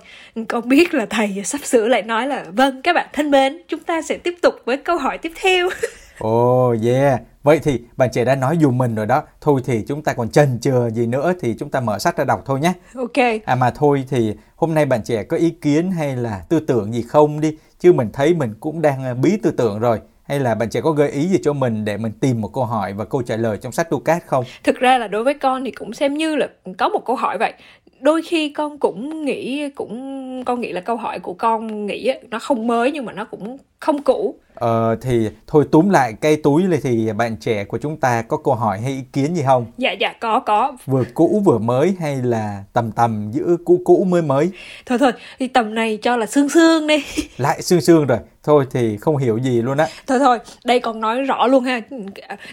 Con 0.47 0.69
biết 0.69 0.93
là 0.93 1.05
thầy 1.09 1.41
sắp 1.45 1.61
sửa 1.63 1.87
lại 1.87 2.01
nói 2.01 2.27
là 2.27 2.45
vâng 2.51 2.81
các 2.81 2.93
bạn 2.93 3.07
thân 3.13 3.31
mến, 3.31 3.61
chúng 3.67 3.79
ta 3.79 4.01
sẽ 4.01 4.17
tiếp 4.17 4.35
tục 4.41 4.55
với 4.65 4.77
câu 4.77 4.97
hỏi 4.97 5.17
tiếp 5.17 5.31
theo. 5.41 5.69
Ồ 6.19 6.69
oh, 6.69 6.83
yeah, 6.83 7.21
vậy 7.43 7.59
thì 7.63 7.81
bạn 7.97 8.09
trẻ 8.11 8.25
đã 8.25 8.35
nói 8.35 8.57
dùm 8.61 8.77
mình 8.77 8.95
rồi 8.95 9.05
đó. 9.05 9.23
Thôi 9.41 9.61
thì 9.65 9.83
chúng 9.87 10.03
ta 10.03 10.13
còn 10.13 10.29
chần 10.29 10.59
chừ 10.59 10.89
gì 10.89 11.05
nữa 11.05 11.33
thì 11.39 11.55
chúng 11.59 11.69
ta 11.69 11.79
mở 11.79 11.99
sách 11.99 12.17
ra 12.17 12.23
đọc 12.23 12.43
thôi 12.45 12.59
nhé. 12.59 12.73
Ok. 12.95 13.25
À 13.45 13.55
mà 13.55 13.71
thôi 13.71 14.05
thì 14.09 14.33
hôm 14.55 14.73
nay 14.73 14.85
bạn 14.85 15.03
trẻ 15.03 15.23
có 15.23 15.37
ý 15.37 15.49
kiến 15.49 15.91
hay 15.91 16.15
là 16.15 16.41
tư 16.49 16.59
tưởng 16.59 16.93
gì 16.93 17.01
không 17.01 17.41
đi. 17.41 17.57
Chứ 17.79 17.93
mình 17.93 18.09
thấy 18.13 18.33
mình 18.33 18.53
cũng 18.59 18.81
đang 18.81 19.03
à, 19.03 19.13
bí 19.13 19.37
tư 19.43 19.51
tưởng 19.51 19.79
rồi 19.79 19.99
hay 20.27 20.39
là 20.39 20.55
bạn 20.55 20.69
trẻ 20.69 20.81
có 20.81 20.91
gợi 20.91 21.09
ý 21.09 21.27
gì 21.27 21.37
cho 21.43 21.53
mình 21.53 21.85
để 21.85 21.97
mình 21.97 22.11
tìm 22.11 22.41
một 22.41 22.53
câu 22.53 22.65
hỏi 22.65 22.93
và 22.93 23.05
câu 23.05 23.21
trả 23.21 23.35
lời 23.35 23.57
trong 23.61 23.71
sách 23.71 23.87
Ducat 23.91 24.23
không? 24.25 24.45
Thực 24.63 24.79
ra 24.79 24.97
là 24.97 25.07
đối 25.07 25.23
với 25.23 25.33
con 25.33 25.63
thì 25.65 25.71
cũng 25.71 25.93
xem 25.93 26.13
như 26.13 26.35
là 26.35 26.47
có 26.77 26.89
một 26.89 27.05
câu 27.05 27.15
hỏi 27.15 27.37
vậy. 27.37 27.53
Đôi 27.99 28.21
khi 28.21 28.49
con 28.49 28.77
cũng 28.77 29.25
nghĩ 29.25 29.69
cũng 29.69 30.43
con 30.45 30.61
nghĩ 30.61 30.71
là 30.71 30.81
câu 30.81 30.95
hỏi 30.95 31.19
của 31.19 31.33
con 31.33 31.85
nghĩ 31.85 32.11
nó 32.29 32.39
không 32.39 32.67
mới 32.67 32.91
nhưng 32.91 33.05
mà 33.05 33.13
nó 33.13 33.25
cũng 33.25 33.57
không 33.79 34.01
cũ. 34.01 34.35
Ờ 34.55 34.97
thì 35.01 35.29
thôi 35.47 35.65
túm 35.71 35.89
lại 35.89 36.13
cây 36.21 36.35
túi 36.35 36.63
này 36.63 36.79
thì 36.83 37.13
bạn 37.13 37.37
trẻ 37.37 37.63
của 37.63 37.77
chúng 37.77 37.97
ta 37.97 38.21
có 38.21 38.37
câu 38.37 38.53
hỏi 38.53 38.79
hay 38.79 38.91
ý 38.91 39.01
kiến 39.13 39.35
gì 39.35 39.43
không? 39.45 39.65
Dạ 39.77 39.91
dạ 39.91 40.13
có 40.19 40.39
có. 40.39 40.77
Vừa 40.85 41.03
cũ 41.13 41.41
vừa 41.45 41.57
mới 41.57 41.95
hay 41.99 42.15
là 42.15 42.63
tầm 42.73 42.91
tầm 42.91 43.31
giữa 43.31 43.57
cũ 43.65 43.81
cũ 43.85 44.07
mới 44.09 44.21
mới? 44.21 44.49
Thôi 44.85 44.97
thôi 44.97 45.11
thì 45.39 45.47
tầm 45.47 45.75
này 45.75 45.99
cho 46.01 46.17
là 46.17 46.25
xương 46.25 46.49
xương 46.49 46.87
đi. 46.87 47.03
Lại 47.37 47.61
xương 47.61 47.81
xương 47.81 48.07
rồi. 48.07 48.19
Thôi 48.43 48.65
thì 48.71 48.97
không 48.97 49.17
hiểu 49.17 49.37
gì 49.37 49.61
luôn 49.61 49.77
á. 49.77 49.87
Thôi 50.07 50.19
thôi, 50.19 50.39
đây 50.65 50.79
còn 50.79 51.01
nói 51.01 51.21
rõ 51.21 51.47
luôn 51.47 51.63
ha. 51.63 51.81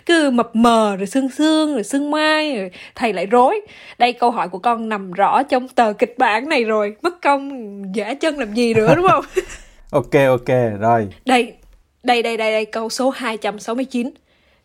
Cứ 0.06 0.30
mập 0.30 0.56
mờ 0.56 0.96
rồi 0.96 1.06
xương 1.06 1.28
xương 1.28 1.74
rồi 1.74 1.84
xương 1.84 2.10
mai 2.10 2.56
rồi 2.56 2.70
thầy 2.94 3.12
lại 3.12 3.26
rối. 3.26 3.60
Đây 3.98 4.12
câu 4.12 4.30
hỏi 4.30 4.48
của 4.48 4.58
con 4.58 4.88
nằm 4.88 5.12
rõ 5.12 5.23
trong 5.48 5.68
tờ 5.68 5.92
kịch 5.92 6.14
bản 6.18 6.48
này 6.48 6.64
rồi. 6.64 6.96
Mất 7.02 7.22
công 7.22 7.50
giả 7.94 8.14
chân 8.14 8.38
làm 8.38 8.54
gì 8.54 8.74
nữa 8.74 8.94
đúng 8.96 9.06
không? 9.08 9.24
ok 9.90 10.12
ok 10.28 10.80
rồi. 10.80 11.08
Đây 11.26 11.52
đây 12.02 12.22
đây 12.22 12.36
đây 12.36 12.52
đây 12.52 12.64
câu 12.64 12.88
số 12.88 13.10
269. 13.10 14.10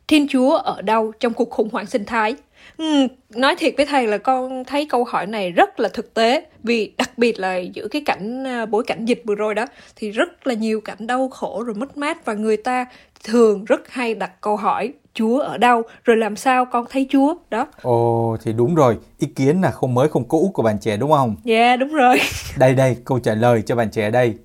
Thiên 0.08 0.28
Chúa 0.28 0.56
ở 0.56 0.82
đâu 0.82 1.12
trong 1.20 1.34
cuộc 1.34 1.50
khủng 1.50 1.70
hoảng 1.72 1.86
sinh 1.86 2.06
thái? 2.06 2.36
Ừ, 2.78 3.08
nói 3.36 3.56
thiệt 3.56 3.74
với 3.78 3.86
thầy 3.86 4.08
là 4.08 4.18
con 4.18 4.64
thấy 4.64 4.86
câu 4.86 5.04
hỏi 5.04 5.28
này 5.28 5.52
rất 5.52 5.80
là 5.80 5.90
thực 5.90 6.14
tế 6.14 6.46
vì 6.64 6.94
đặc 6.98 7.18
biệt 7.18 7.40
là 7.40 7.58
giữa 7.58 7.88
cái 7.88 8.02
cảnh 8.06 8.44
à, 8.48 8.66
bối 8.66 8.84
cảnh 8.88 9.06
dịch 9.06 9.22
vừa 9.26 9.36
rồi 9.36 9.56
đó 9.56 9.66
thì 9.96 10.12
rất 10.12 10.48
là 10.48 10.54
nhiều 10.54 10.82
cảnh 10.82 11.08
đau 11.08 11.30
khổ 11.30 11.64
rồi 11.64 11.76
mất 11.76 11.98
mát 11.98 12.26
và 12.26 12.34
người 12.34 12.58
ta 12.58 12.86
thường 13.24 13.66
rất 13.66 13.90
hay 13.90 14.16
đặt 14.16 14.32
câu 14.42 14.56
hỏi 14.56 14.94
Chúa 15.14 15.40
ở 15.40 15.58
đâu 15.58 15.82
rồi 16.04 16.18
làm 16.18 16.36
sao 16.36 16.66
con 16.66 16.86
thấy 16.90 17.08
Chúa 17.10 17.36
đó. 17.50 17.68
Ồ 17.82 18.38
thì 18.44 18.54
đúng 18.54 18.76
rồi, 18.76 18.98
ý 19.20 19.28
kiến 19.28 19.62
là 19.62 19.72
không 19.72 19.94
mới 19.94 20.10
không 20.10 20.28
cũ 20.28 20.52
của 20.54 20.64
bạn 20.64 20.80
trẻ 20.80 20.98
đúng 20.98 21.12
không? 21.12 21.36
Dạ 21.44 21.56
yeah, 21.56 21.80
đúng 21.80 21.94
rồi. 21.94 22.20
đây 22.58 22.76
đây 22.76 22.98
câu 23.06 23.20
trả 23.20 23.34
lời 23.34 23.62
cho 23.62 23.76
bạn 23.76 23.92
trẻ 23.92 24.12
đây 24.12 24.38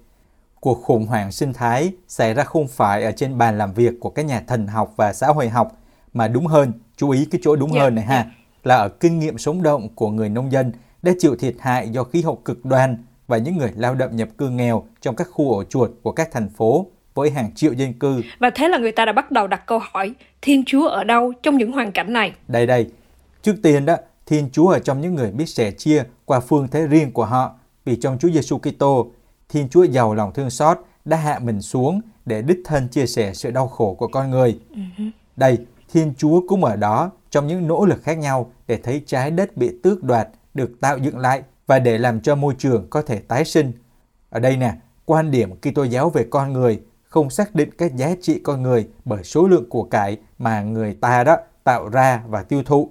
cuộc 0.64 0.82
khủng 0.82 1.06
hoảng 1.06 1.32
sinh 1.32 1.52
thái 1.52 1.92
xảy 2.08 2.34
ra 2.34 2.44
không 2.44 2.68
phải 2.68 3.04
ở 3.04 3.12
trên 3.12 3.38
bàn 3.38 3.58
làm 3.58 3.72
việc 3.72 3.94
của 4.00 4.10
các 4.10 4.24
nhà 4.24 4.42
thần 4.46 4.66
học 4.66 4.92
và 4.96 5.12
xã 5.12 5.26
hội 5.26 5.48
học, 5.48 5.72
mà 6.12 6.28
đúng 6.28 6.46
hơn, 6.46 6.72
chú 6.96 7.10
ý 7.10 7.24
cái 7.30 7.40
chỗ 7.44 7.56
đúng 7.56 7.72
yeah, 7.72 7.80
dạ, 7.80 7.84
hơn 7.84 7.94
này 7.94 8.04
ha, 8.04 8.14
yeah. 8.14 8.26
Dạ. 8.26 8.32
là 8.64 8.76
ở 8.76 8.88
kinh 8.88 9.18
nghiệm 9.18 9.38
sống 9.38 9.62
động 9.62 9.88
của 9.94 10.10
người 10.10 10.28
nông 10.28 10.52
dân 10.52 10.72
đã 11.02 11.12
chịu 11.18 11.36
thiệt 11.36 11.54
hại 11.60 11.88
do 11.88 12.04
khí 12.04 12.22
hậu 12.22 12.36
cực 12.36 12.64
đoan 12.64 13.04
và 13.26 13.36
những 13.38 13.56
người 13.56 13.72
lao 13.76 13.94
động 13.94 14.16
nhập 14.16 14.28
cư 14.38 14.50
nghèo 14.50 14.84
trong 15.00 15.16
các 15.16 15.28
khu 15.30 15.52
ổ 15.52 15.64
chuột 15.64 15.90
của 16.02 16.12
các 16.12 16.28
thành 16.32 16.48
phố 16.48 16.86
với 17.14 17.30
hàng 17.30 17.54
triệu 17.54 17.72
dân 17.72 17.92
cư. 17.92 18.22
Và 18.38 18.50
thế 18.50 18.68
là 18.68 18.78
người 18.78 18.92
ta 18.92 19.04
đã 19.04 19.12
bắt 19.12 19.30
đầu 19.30 19.46
đặt 19.46 19.66
câu 19.66 19.80
hỏi, 19.92 20.14
Thiên 20.42 20.64
Chúa 20.66 20.88
ở 20.88 21.04
đâu 21.04 21.32
trong 21.42 21.56
những 21.56 21.72
hoàn 21.72 21.92
cảnh 21.92 22.12
này? 22.12 22.32
Đây 22.48 22.66
đây, 22.66 22.90
trước 23.42 23.54
tiên 23.62 23.84
đó, 23.84 23.96
Thiên 24.26 24.48
Chúa 24.52 24.68
ở 24.68 24.78
trong 24.78 25.00
những 25.00 25.14
người 25.14 25.30
biết 25.30 25.46
sẻ 25.46 25.70
chia 25.70 26.04
qua 26.24 26.40
phương 26.40 26.68
thế 26.68 26.86
riêng 26.86 27.12
của 27.12 27.24
họ, 27.24 27.54
vì 27.84 27.96
trong 27.96 28.18
Chúa 28.18 28.30
Giêsu 28.30 28.58
Kitô 28.58 29.10
Thiên 29.48 29.68
Chúa 29.68 29.82
giàu 29.82 30.14
lòng 30.14 30.32
thương 30.32 30.50
xót 30.50 30.78
đã 31.04 31.16
hạ 31.16 31.38
mình 31.38 31.62
xuống 31.62 32.00
để 32.26 32.42
đích 32.42 32.58
thân 32.64 32.88
chia 32.88 33.06
sẻ 33.06 33.34
sự 33.34 33.50
đau 33.50 33.68
khổ 33.68 33.94
của 33.94 34.08
con 34.08 34.30
người. 34.30 34.58
Uh-huh. 34.74 35.10
Đây, 35.36 35.58
Thiên 35.92 36.14
Chúa 36.16 36.42
cũng 36.48 36.64
ở 36.64 36.76
đó 36.76 37.10
trong 37.30 37.46
những 37.46 37.68
nỗ 37.68 37.84
lực 37.84 38.02
khác 38.02 38.18
nhau 38.18 38.52
để 38.66 38.76
thấy 38.76 39.02
trái 39.06 39.30
đất 39.30 39.56
bị 39.56 39.70
tước 39.82 40.02
đoạt 40.02 40.28
được 40.54 40.80
tạo 40.80 40.98
dựng 40.98 41.18
lại 41.18 41.42
và 41.66 41.78
để 41.78 41.98
làm 41.98 42.20
cho 42.20 42.34
môi 42.34 42.54
trường 42.58 42.86
có 42.90 43.02
thể 43.02 43.18
tái 43.18 43.44
sinh. 43.44 43.72
Ở 44.30 44.40
đây 44.40 44.56
nè, 44.56 44.72
quan 45.04 45.30
điểm 45.30 45.50
Kitô 45.56 45.84
giáo 45.84 46.10
về 46.10 46.26
con 46.30 46.52
người 46.52 46.80
không 47.14 47.30
xác 47.30 47.54
định 47.54 47.70
các 47.78 47.96
giá 47.96 48.14
trị 48.22 48.40
con 48.42 48.62
người 48.62 48.86
bởi 49.04 49.24
số 49.24 49.46
lượng 49.46 49.68
của 49.68 49.82
cải 49.82 50.16
mà 50.38 50.62
người 50.62 50.94
ta 51.00 51.24
đó 51.24 51.36
tạo 51.64 51.88
ra 51.88 52.22
và 52.28 52.42
tiêu 52.42 52.62
thụ. 52.62 52.90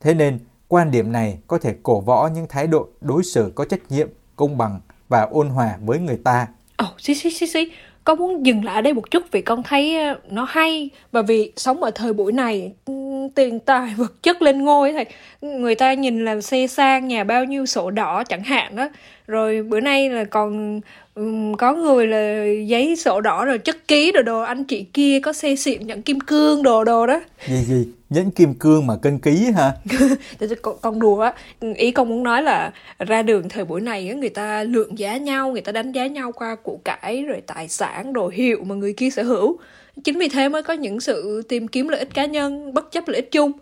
Thế 0.00 0.14
nên, 0.14 0.38
quan 0.68 0.90
điểm 0.90 1.12
này 1.12 1.38
có 1.46 1.58
thể 1.58 1.74
cổ 1.82 2.00
võ 2.00 2.28
những 2.34 2.46
thái 2.48 2.66
độ 2.66 2.88
đối 3.00 3.24
xử 3.24 3.52
có 3.54 3.64
trách 3.64 3.80
nhiệm, 3.88 4.08
công 4.36 4.58
bằng 4.58 4.80
và 5.08 5.22
ôn 5.22 5.48
hòa 5.48 5.78
với 5.80 5.98
người 5.98 6.18
ta. 6.24 6.46
Ồ, 6.76 6.86
oh, 6.86 7.00
xí 7.00 7.14
xí 7.14 7.30
xí 7.30 7.46
xí, 7.46 7.70
con 8.06 8.18
muốn 8.18 8.46
dừng 8.46 8.64
lại 8.64 8.74
ở 8.74 8.80
đây 8.80 8.92
một 8.92 9.10
chút 9.10 9.22
vì 9.30 9.42
con 9.42 9.62
thấy 9.62 9.96
ờ, 9.96 10.18
nó 10.30 10.46
hay 10.48 10.90
và 11.12 11.22
vì 11.22 11.52
sống 11.56 11.82
ở 11.82 11.90
thời 11.90 12.12
buổi 12.12 12.32
này 12.32 12.72
ừ, 12.84 12.92
tiền 13.34 13.60
tài 13.60 13.94
vật 13.96 14.22
chất 14.22 14.42
lên 14.42 14.64
ngôi 14.64 14.92
thầy 14.92 15.06
người 15.40 15.74
ta 15.74 15.94
nhìn 15.94 16.24
là 16.24 16.40
xe 16.40 16.66
sang 16.66 17.08
nhà 17.08 17.24
bao 17.24 17.44
nhiêu 17.44 17.66
sổ 17.66 17.90
đỏ 17.90 18.24
chẳng 18.28 18.42
hạn 18.42 18.76
đó 18.76 18.88
rồi 19.26 19.62
bữa 19.62 19.80
nay 19.80 20.10
là 20.10 20.24
còn 20.24 20.80
có 21.58 21.74
người 21.74 22.06
là 22.06 22.44
giấy 22.66 22.96
sổ 22.96 23.20
đỏ 23.20 23.44
rồi 23.44 23.58
chất 23.58 23.88
ký 23.88 24.12
đồ 24.12 24.22
đồ 24.22 24.40
anh 24.40 24.64
chị 24.64 24.82
kia 24.92 25.20
có 25.20 25.32
xe 25.32 25.56
xịn 25.56 25.86
nhận 25.86 26.02
kim 26.02 26.20
cương 26.20 26.62
đồ 26.62 26.84
đồ 26.84 27.06
đó. 27.06 27.20
Gì 27.46 27.56
gì? 27.56 27.88
Nhẫn 28.10 28.30
kim 28.30 28.54
cương 28.54 28.86
mà 28.86 28.94
cân 29.02 29.18
ký 29.18 29.50
hả? 29.56 29.72
Con, 30.62 30.76
con 30.80 31.00
đùa 31.00 31.20
á. 31.20 31.32
Ý 31.76 31.90
con 31.90 32.08
muốn 32.08 32.22
nói 32.22 32.42
là 32.42 32.72
ra 32.98 33.22
đường 33.22 33.48
thời 33.48 33.64
buổi 33.64 33.80
này 33.80 34.14
người 34.14 34.28
ta 34.28 34.62
lượng 34.62 34.98
giá 34.98 35.16
nhau 35.16 35.52
người 35.52 35.60
ta 35.60 35.72
đánh 35.72 35.92
giá 35.92 36.06
nhau 36.06 36.32
qua 36.32 36.56
của 36.62 36.78
cải 36.84 37.22
rồi 37.22 37.42
tài 37.46 37.68
sản 37.68 38.12
đồ 38.12 38.28
hiệu 38.28 38.64
mà 38.64 38.74
người 38.74 38.92
kia 38.92 39.10
sở 39.10 39.22
hữu. 39.22 39.58
Chính 40.04 40.18
vì 40.18 40.28
thế 40.28 40.48
mới 40.48 40.62
có 40.62 40.74
những 40.74 41.00
sự 41.00 41.42
tìm 41.48 41.68
kiếm 41.68 41.88
lợi 41.88 41.98
ích 41.98 42.14
cá 42.14 42.26
nhân 42.26 42.74
bất 42.74 42.92
chấp 42.92 43.08
lợi 43.08 43.16
ích 43.16 43.32
chung. 43.32 43.52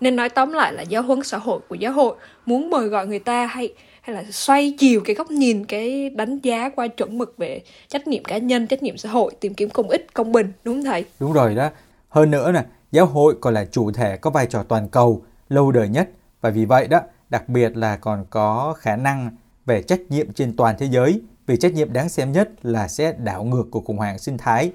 Nên 0.00 0.16
nói 0.16 0.28
tóm 0.28 0.52
lại 0.52 0.72
là 0.72 0.82
giáo 0.82 1.02
huấn 1.02 1.22
xã 1.22 1.38
hội 1.38 1.60
của 1.68 1.74
giáo 1.74 1.92
hội 1.92 2.14
muốn 2.46 2.70
mời 2.70 2.88
gọi 2.88 3.06
người 3.06 3.18
ta 3.18 3.46
hay 3.46 3.72
hay 4.02 4.16
là 4.16 4.24
xoay 4.30 4.74
chiều 4.78 5.00
cái 5.04 5.14
góc 5.14 5.30
nhìn 5.30 5.64
cái 5.64 6.10
đánh 6.10 6.38
giá 6.38 6.70
qua 6.76 6.88
chuẩn 6.88 7.18
mực 7.18 7.34
về 7.38 7.62
trách 7.88 8.06
nhiệm 8.06 8.24
cá 8.24 8.38
nhân 8.38 8.66
trách 8.66 8.82
nhiệm 8.82 8.96
xã 8.96 9.08
hội 9.08 9.32
tìm 9.40 9.54
kiếm 9.54 9.70
công 9.70 9.88
ích 9.88 10.14
công 10.14 10.32
bình 10.32 10.52
đúng 10.64 10.74
không 10.74 10.84
thầy? 10.84 11.04
Đúng 11.20 11.32
rồi 11.32 11.54
đó. 11.54 11.70
Hơn 12.08 12.30
nữa 12.30 12.52
nè 12.52 12.64
giáo 12.92 13.06
hội 13.06 13.34
còn 13.40 13.54
là 13.54 13.64
chủ 13.64 13.92
thể 13.92 14.16
có 14.16 14.30
vai 14.30 14.46
trò 14.46 14.62
toàn 14.62 14.88
cầu 14.88 15.22
lâu 15.48 15.72
đời 15.72 15.88
nhất. 15.88 16.08
Và 16.40 16.50
vì 16.50 16.64
vậy 16.64 16.88
đó 16.88 17.00
đặc 17.30 17.48
biệt 17.48 17.76
là 17.76 17.96
còn 17.96 18.24
có 18.30 18.74
khả 18.78 18.96
năng 18.96 19.30
về 19.66 19.82
trách 19.82 20.00
nhiệm 20.08 20.32
trên 20.32 20.56
toàn 20.56 20.74
thế 20.78 20.86
giới. 20.86 21.20
Vì 21.46 21.56
trách 21.56 21.74
nhiệm 21.74 21.92
đáng 21.92 22.08
xem 22.08 22.32
nhất 22.32 22.50
là 22.62 22.88
sẽ 22.88 23.12
đảo 23.18 23.44
ngược 23.44 23.64
cuộc 23.70 23.84
khủng 23.84 23.96
hoảng 23.96 24.18
sinh 24.18 24.38
thái. 24.38 24.70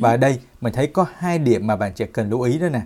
Và 0.00 0.10
ở 0.10 0.16
đây 0.16 0.38
mình 0.60 0.72
thấy 0.72 0.86
có 0.86 1.06
hai 1.16 1.38
điểm 1.38 1.66
mà 1.66 1.76
bạn 1.76 1.92
trẻ 1.94 2.06
cần 2.06 2.30
lưu 2.30 2.40
ý 2.40 2.58
đó 2.58 2.68
nè. 2.68 2.80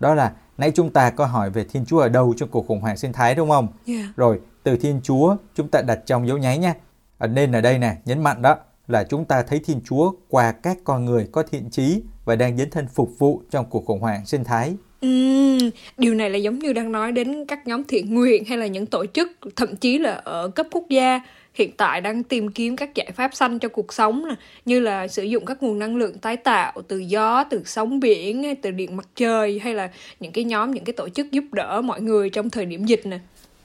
Đó 0.00 0.14
là 0.14 0.32
nãy 0.58 0.72
chúng 0.74 0.90
ta 0.90 1.10
có 1.10 1.26
hỏi 1.26 1.50
về 1.50 1.64
Thiên 1.64 1.84
Chúa 1.86 1.98
ở 1.98 2.08
đâu 2.08 2.34
trong 2.36 2.48
cuộc 2.48 2.66
khủng 2.66 2.80
hoảng 2.80 2.96
sinh 2.96 3.12
thái 3.12 3.34
đúng 3.34 3.50
không? 3.50 3.68
Yeah. 3.86 4.16
Rồi 4.16 4.40
từ 4.62 4.76
Thiên 4.76 5.00
Chúa 5.02 5.36
chúng 5.54 5.68
ta 5.68 5.82
đặt 5.82 5.98
trong 6.06 6.28
dấu 6.28 6.38
nháy 6.38 6.58
nha. 6.58 6.74
À, 7.18 7.26
nên 7.26 7.52
ở 7.52 7.60
đây 7.60 7.78
nè 7.78 7.96
nhấn 8.04 8.22
mạnh 8.22 8.42
đó 8.42 8.56
là 8.88 9.04
chúng 9.04 9.24
ta 9.24 9.42
thấy 9.42 9.60
Thiên 9.64 9.80
Chúa 9.84 10.12
qua 10.28 10.52
các 10.52 10.78
con 10.84 11.04
người 11.04 11.28
có 11.32 11.42
thiện 11.42 11.70
trí 11.70 12.02
và 12.24 12.36
đang 12.36 12.56
dấn 12.56 12.70
thân 12.70 12.86
phục 12.94 13.10
vụ 13.18 13.42
trong 13.50 13.66
cuộc 13.70 13.86
khủng 13.86 14.00
hoảng 14.00 14.26
sinh 14.26 14.44
thái. 14.44 14.74
Ừ, 15.00 15.58
điều 15.98 16.14
này 16.14 16.30
là 16.30 16.38
giống 16.38 16.58
như 16.58 16.72
đang 16.72 16.92
nói 16.92 17.12
đến 17.12 17.44
các 17.44 17.66
nhóm 17.66 17.84
thiện 17.84 18.14
nguyện 18.14 18.44
hay 18.44 18.58
là 18.58 18.66
những 18.66 18.86
tổ 18.86 19.06
chức 19.06 19.30
thậm 19.56 19.76
chí 19.76 19.98
là 19.98 20.12
ở 20.12 20.48
cấp 20.48 20.66
quốc 20.72 20.84
gia 20.88 21.20
hiện 21.54 21.70
tại 21.76 22.00
đang 22.00 22.22
tìm 22.22 22.48
kiếm 22.48 22.76
các 22.76 22.94
giải 22.94 23.10
pháp 23.14 23.34
xanh 23.34 23.58
cho 23.58 23.68
cuộc 23.68 23.92
sống 23.92 24.24
như 24.64 24.80
là 24.80 25.08
sử 25.08 25.22
dụng 25.22 25.44
các 25.44 25.62
nguồn 25.62 25.78
năng 25.78 25.96
lượng 25.96 26.18
tái 26.18 26.36
tạo 26.36 26.72
từ 26.88 26.98
gió, 26.98 27.44
từ 27.44 27.62
sóng 27.64 28.00
biển, 28.00 28.54
từ 28.62 28.70
điện 28.70 28.96
mặt 28.96 29.08
trời 29.16 29.58
hay 29.58 29.74
là 29.74 29.90
những 30.20 30.32
cái 30.32 30.44
nhóm, 30.44 30.70
những 30.70 30.84
cái 30.84 30.92
tổ 30.92 31.08
chức 31.08 31.32
giúp 31.32 31.44
đỡ 31.52 31.80
mọi 31.84 32.00
người 32.00 32.30
trong 32.30 32.50
thời 32.50 32.66
điểm 32.66 32.84
dịch 32.84 33.06
nè. 33.06 33.18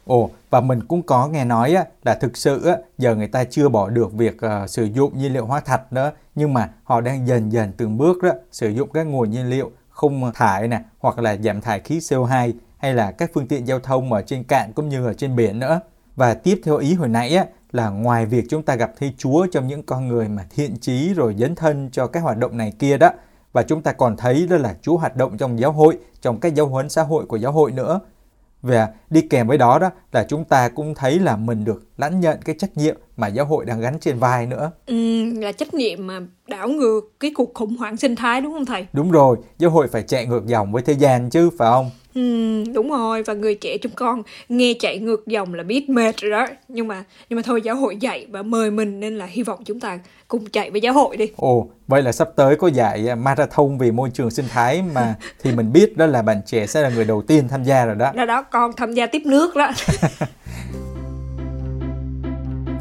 Ồ, 0.07 0.29
và 0.49 0.61
mình 0.61 0.83
cũng 0.87 1.01
có 1.01 1.27
nghe 1.27 1.45
nói 1.45 1.73
á, 1.73 1.85
là 2.03 2.15
thực 2.15 2.37
sự 2.37 2.65
á, 2.65 2.77
giờ 2.97 3.15
người 3.15 3.27
ta 3.27 3.43
chưa 3.43 3.69
bỏ 3.69 3.89
được 3.89 4.13
việc 4.13 4.37
uh, 4.63 4.69
sử 4.69 4.83
dụng 4.83 5.17
nhiên 5.17 5.33
liệu 5.33 5.45
hóa 5.45 5.59
thạch 5.59 5.93
nữa, 5.93 6.11
nhưng 6.35 6.53
mà 6.53 6.69
họ 6.83 7.01
đang 7.01 7.27
dần 7.27 7.51
dần 7.51 7.71
từng 7.77 7.97
bước 7.97 8.23
đó 8.23 8.31
sử 8.51 8.69
dụng 8.69 8.89
các 8.93 9.03
nguồn 9.03 9.31
nhiên 9.31 9.49
liệu 9.49 9.71
không 9.89 10.31
thải 10.33 10.67
nè, 10.67 10.79
hoặc 10.99 11.19
là 11.19 11.37
giảm 11.37 11.61
thải 11.61 11.79
khí 11.79 11.97
CO2 11.97 12.53
hay 12.77 12.93
là 12.93 13.11
các 13.11 13.31
phương 13.33 13.47
tiện 13.47 13.67
giao 13.67 13.79
thông 13.79 14.13
ở 14.13 14.21
trên 14.21 14.43
cạn 14.43 14.73
cũng 14.75 14.89
như 14.89 15.05
ở 15.05 15.13
trên 15.13 15.35
biển 15.35 15.59
nữa. 15.59 15.79
Và 16.15 16.33
tiếp 16.33 16.61
theo 16.63 16.77
ý 16.77 16.93
hồi 16.93 17.07
nãy 17.07 17.35
á, 17.35 17.45
là 17.71 17.89
ngoài 17.89 18.25
việc 18.25 18.45
chúng 18.49 18.63
ta 18.63 18.75
gặp 18.75 18.91
thấy 18.99 19.13
Chúa 19.17 19.47
trong 19.51 19.67
những 19.67 19.83
con 19.83 20.07
người 20.07 20.29
mà 20.29 20.45
thiện 20.55 20.77
trí 20.77 21.13
rồi 21.13 21.35
dấn 21.39 21.55
thân 21.55 21.89
cho 21.91 22.07
các 22.07 22.23
hoạt 22.23 22.37
động 22.37 22.57
này 22.57 22.73
kia 22.79 22.97
đó, 22.97 23.09
và 23.53 23.63
chúng 23.63 23.81
ta 23.81 23.91
còn 23.91 24.17
thấy 24.17 24.47
đó 24.49 24.57
là 24.57 24.75
Chúa 24.81 24.97
hoạt 24.97 25.15
động 25.15 25.37
trong 25.37 25.59
giáo 25.59 25.71
hội, 25.71 25.97
trong 26.21 26.39
các 26.39 26.55
giáo 26.55 26.67
huấn 26.67 26.89
xã 26.89 27.03
hội 27.03 27.25
của 27.25 27.37
giáo 27.37 27.51
hội 27.51 27.71
nữa. 27.71 27.99
Và 28.67 28.87
đi 29.09 29.21
kèm 29.21 29.47
với 29.47 29.57
đó 29.57 29.79
đó 29.79 29.89
là 30.11 30.25
chúng 30.29 30.45
ta 30.45 30.69
cũng 30.69 30.95
thấy 30.95 31.19
là 31.19 31.35
mình 31.35 31.65
được 31.65 31.83
lãnh 31.97 32.19
nhận 32.19 32.39
cái 32.45 32.55
trách 32.59 32.77
nhiệm 32.77 32.95
mà 33.17 33.27
giáo 33.27 33.45
hội 33.45 33.65
đang 33.65 33.79
gắn 33.79 33.99
trên 33.99 34.19
vai 34.19 34.45
nữa. 34.45 34.71
Ừ, 34.85 35.23
là 35.39 35.51
trách 35.51 35.73
nhiệm 35.73 36.07
mà 36.07 36.19
đảo 36.47 36.67
ngược 36.67 37.01
cái 37.19 37.31
cuộc 37.35 37.53
khủng 37.53 37.77
hoảng 37.77 37.97
sinh 37.97 38.15
thái 38.15 38.41
đúng 38.41 38.53
không 38.53 38.65
thầy? 38.65 38.87
Đúng 38.93 39.11
rồi, 39.11 39.37
giáo 39.57 39.71
hội 39.71 39.87
phải 39.87 40.03
chạy 40.03 40.25
ngược 40.25 40.45
dòng 40.45 40.71
với 40.71 40.81
thế 40.81 40.93
gian 40.93 41.29
chứ 41.29 41.49
phải 41.57 41.71
không? 41.71 41.91
Ừ, 42.17 42.63
đúng 42.73 42.89
rồi 42.89 43.23
và 43.23 43.33
người 43.33 43.55
trẻ 43.55 43.77
chúng 43.77 43.91
con 43.95 44.23
nghe 44.49 44.73
chạy 44.79 44.99
ngược 44.99 45.27
dòng 45.27 45.53
là 45.53 45.63
biết 45.63 45.89
mệt 45.89 46.17
rồi 46.17 46.31
đó. 46.31 46.47
Nhưng 46.67 46.87
mà 46.87 47.03
nhưng 47.29 47.37
mà 47.37 47.41
thôi 47.45 47.61
giáo 47.61 47.75
hội 47.75 47.97
dạy 47.97 48.25
và 48.29 48.41
mời 48.41 48.71
mình 48.71 48.99
nên 48.99 49.17
là 49.17 49.25
hy 49.25 49.43
vọng 49.43 49.59
chúng 49.65 49.79
ta 49.79 49.99
cùng 50.27 50.45
chạy 50.45 50.71
với 50.71 50.81
giáo 50.81 50.93
hội 50.93 51.17
đi. 51.17 51.31
Ồ 51.35 51.69
vậy 51.87 52.01
là 52.01 52.11
sắp 52.11 52.29
tới 52.35 52.55
có 52.55 52.67
giải 52.67 53.15
marathon 53.15 53.77
vì 53.77 53.91
môi 53.91 54.09
trường 54.13 54.31
sinh 54.31 54.45
thái 54.49 54.83
mà 54.93 55.15
thì 55.43 55.51
mình 55.51 55.73
biết 55.73 55.97
đó 55.97 56.05
là 56.05 56.21
bạn 56.21 56.41
trẻ 56.45 56.67
sẽ 56.67 56.81
là 56.81 56.89
người 56.89 57.05
đầu 57.05 57.21
tiên 57.21 57.47
tham 57.47 57.63
gia 57.63 57.85
rồi 57.85 57.95
đó. 57.95 58.11
Đó 58.15 58.25
đó 58.25 58.41
con 58.41 58.71
tham 58.77 58.93
gia 58.93 59.05
tiếp 59.05 59.21
nước 59.25 59.55
đó 59.55 59.71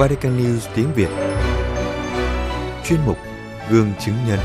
Vatican 0.00 0.38
News 0.38 0.68
tiếng 0.76 0.92
Việt 0.94 1.08
Chuyên 2.84 3.00
mục 3.06 3.16
Gương 3.70 3.92
chứng 4.00 4.14
nhân 4.28 4.38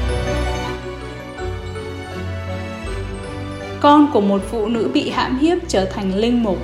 Con 3.81 4.09
của 4.13 4.21
một 4.21 4.41
phụ 4.45 4.67
nữ 4.67 4.91
bị 4.93 5.09
hãm 5.09 5.39
hiếp 5.39 5.57
trở 5.67 5.85
thành 5.85 6.15
linh 6.15 6.43
mục 6.43 6.57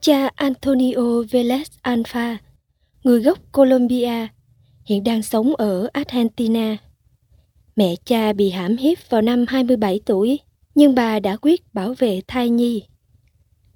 Cha 0.00 0.30
Antonio 0.34 1.22
Velez 1.30 1.64
Alfa, 1.82 2.36
người 3.04 3.20
gốc 3.20 3.38
Colombia, 3.52 4.26
hiện 4.84 5.04
đang 5.04 5.22
sống 5.22 5.54
ở 5.56 5.88
Argentina. 5.92 6.76
Mẹ 7.76 7.94
cha 8.04 8.32
bị 8.32 8.50
hãm 8.50 8.76
hiếp 8.76 8.98
vào 9.10 9.22
năm 9.22 9.44
27 9.48 10.00
tuổi, 10.06 10.40
nhưng 10.74 10.94
bà 10.94 11.20
đã 11.20 11.36
quyết 11.36 11.74
bảo 11.74 11.94
vệ 11.98 12.20
thai 12.28 12.48
nhi. 12.48 12.82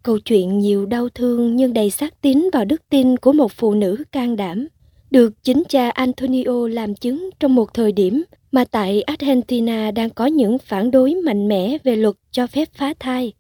Câu 0.03 0.19
chuyện 0.19 0.59
nhiều 0.59 0.87
đau 0.87 1.09
thương 1.09 1.57
nhưng 1.57 1.73
đầy 1.73 1.91
xác 1.91 2.21
tín 2.21 2.49
vào 2.53 2.65
đức 2.65 2.83
tin 2.91 3.17
của 3.17 3.33
một 3.33 3.53
phụ 3.53 3.75
nữ 3.75 4.05
can 4.13 4.37
đảm, 4.37 4.69
được 5.11 5.43
chính 5.43 5.63
cha 5.69 5.91
Antonio 5.91 6.69
làm 6.69 6.95
chứng 6.95 7.31
trong 7.41 7.55
một 7.55 7.75
thời 7.75 7.93
điểm 7.93 8.23
mà 8.53 8.65
tại 8.65 9.03
Argentina 9.03 9.91
đang 9.91 10.11
có 10.11 10.27
những 10.27 10.59
phản 10.59 10.91
đối 10.91 11.15
mạnh 11.15 11.49
mẽ 11.49 11.77
về 11.85 11.97
luật 11.97 12.15
cho 12.31 12.47
phép 12.47 12.69
phá 12.75 12.95
thai. 12.99 13.33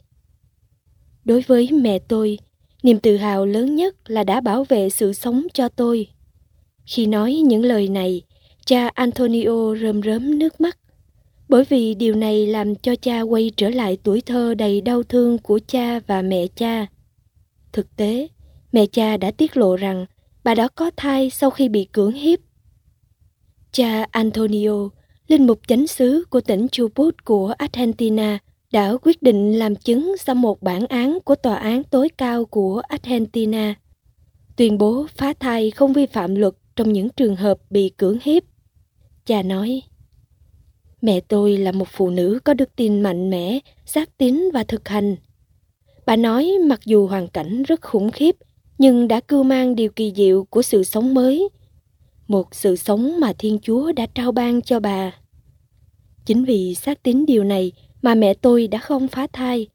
Đối 1.25 1.40
với 1.40 1.68
mẹ 1.73 1.99
tôi, 1.99 2.38
niềm 2.83 2.99
tự 2.99 3.16
hào 3.16 3.46
lớn 3.46 3.77
nhất 3.77 4.11
là 4.11 4.25
đã 4.25 4.40
bảo 4.40 4.64
vệ 4.64 4.90
sự 4.90 5.12
sống 5.12 5.46
cho 5.55 5.68
tôi. 5.68 6.09
Khi 6.87 7.07
nói 7.07 7.35
những 7.35 7.64
lời 7.64 7.88
này, 7.88 8.23
cha 8.66 8.88
Antonio 8.94 9.75
rơm 9.81 10.03
rớm 10.03 10.38
nước 10.38 10.61
mắt 10.61 10.79
bởi 11.51 11.65
vì 11.65 11.95
điều 11.95 12.15
này 12.15 12.47
làm 12.47 12.75
cho 12.75 12.97
cha 12.97 13.21
quay 13.21 13.51
trở 13.57 13.71
lại 13.71 13.99
tuổi 14.03 14.21
thơ 14.21 14.55
đầy 14.55 14.81
đau 14.81 15.03
thương 15.03 15.39
của 15.39 15.61
cha 15.67 16.01
và 16.07 16.23
mẹ 16.23 16.47
cha. 16.47 16.87
Thực 17.73 17.97
tế, 17.97 18.29
mẹ 18.73 18.87
cha 18.87 19.17
đã 19.17 19.31
tiết 19.31 19.57
lộ 19.57 19.77
rằng 19.77 20.07
bà 20.45 20.55
đã 20.55 20.69
có 20.69 20.91
thai 20.97 21.31
sau 21.31 21.51
khi 21.51 21.69
bị 21.69 21.85
cưỡng 21.85 22.13
hiếp. 22.13 22.39
Cha 23.73 24.07
Antonio, 24.11 24.89
linh 25.29 25.47
mục 25.47 25.61
chánh 25.69 25.87
xứ 25.87 26.25
của 26.31 26.41
tỉnh 26.41 26.67
Chubut 26.73 27.25
của 27.25 27.55
Argentina, 27.59 28.39
đã 28.73 28.97
quyết 29.03 29.23
định 29.23 29.59
làm 29.59 29.77
chứng 29.77 30.17
sau 30.19 30.35
một 30.35 30.63
bản 30.63 30.87
án 30.87 31.19
của 31.25 31.35
tòa 31.35 31.55
án 31.55 31.85
tối 31.85 32.09
cao 32.19 32.45
của 32.45 32.83
Argentina, 32.89 33.75
tuyên 34.57 34.79
bố 34.79 35.07
phá 35.17 35.33
thai 35.41 35.71
không 35.71 35.93
vi 35.93 36.07
phạm 36.07 36.35
luật 36.35 36.55
trong 36.77 36.93
những 36.93 37.09
trường 37.09 37.37
hợp 37.37 37.59
bị 37.71 37.89
cưỡng 37.89 38.19
hiếp. 38.23 38.43
Cha 39.27 39.43
nói, 39.43 39.83
Mẹ 41.03 41.21
tôi 41.21 41.57
là 41.57 41.73
một 41.73 41.89
phụ 41.93 42.11
nữ 42.11 42.39
có 42.45 42.55
đức 42.55 42.77
tin 42.77 43.01
mạnh 43.01 43.31
mẽ, 43.31 43.59
xác 43.87 44.19
tín 44.19 44.51
và 44.55 44.65
thực 44.65 44.89
hành. 44.89 45.17
Bà 46.07 46.17
nói 46.17 46.53
mặc 46.67 46.81
dù 46.85 47.07
hoàn 47.07 47.29
cảnh 47.29 47.63
rất 47.63 47.81
khủng 47.81 48.11
khiếp, 48.11 48.37
nhưng 48.79 49.09
đã 49.09 49.21
cưu 49.21 49.43
mang 49.43 49.75
điều 49.77 49.91
kỳ 49.91 50.13
diệu 50.17 50.45
của 50.45 50.63
sự 50.63 50.85
sống 50.85 51.15
mới. 51.15 51.49
Một 52.29 52.55
sự 52.55 52.77
sống 52.77 53.21
mà 53.21 53.33
Thiên 53.33 53.59
Chúa 53.63 53.93
đã 53.93 54.07
trao 54.15 54.33
ban 54.33 54.63
cho 54.63 54.81
bà. 54.81 55.15
Chính 56.27 56.45
vì 56.45 56.75
xác 56.75 57.03
tín 57.03 57.27
điều 57.27 57.45
này 57.45 57.73
mà 58.03 58.15
mẹ 58.15 58.35
tôi 58.35 58.69
đã 58.69 58.79
không 58.79 59.09
phá 59.09 59.27
thai. 59.33 59.69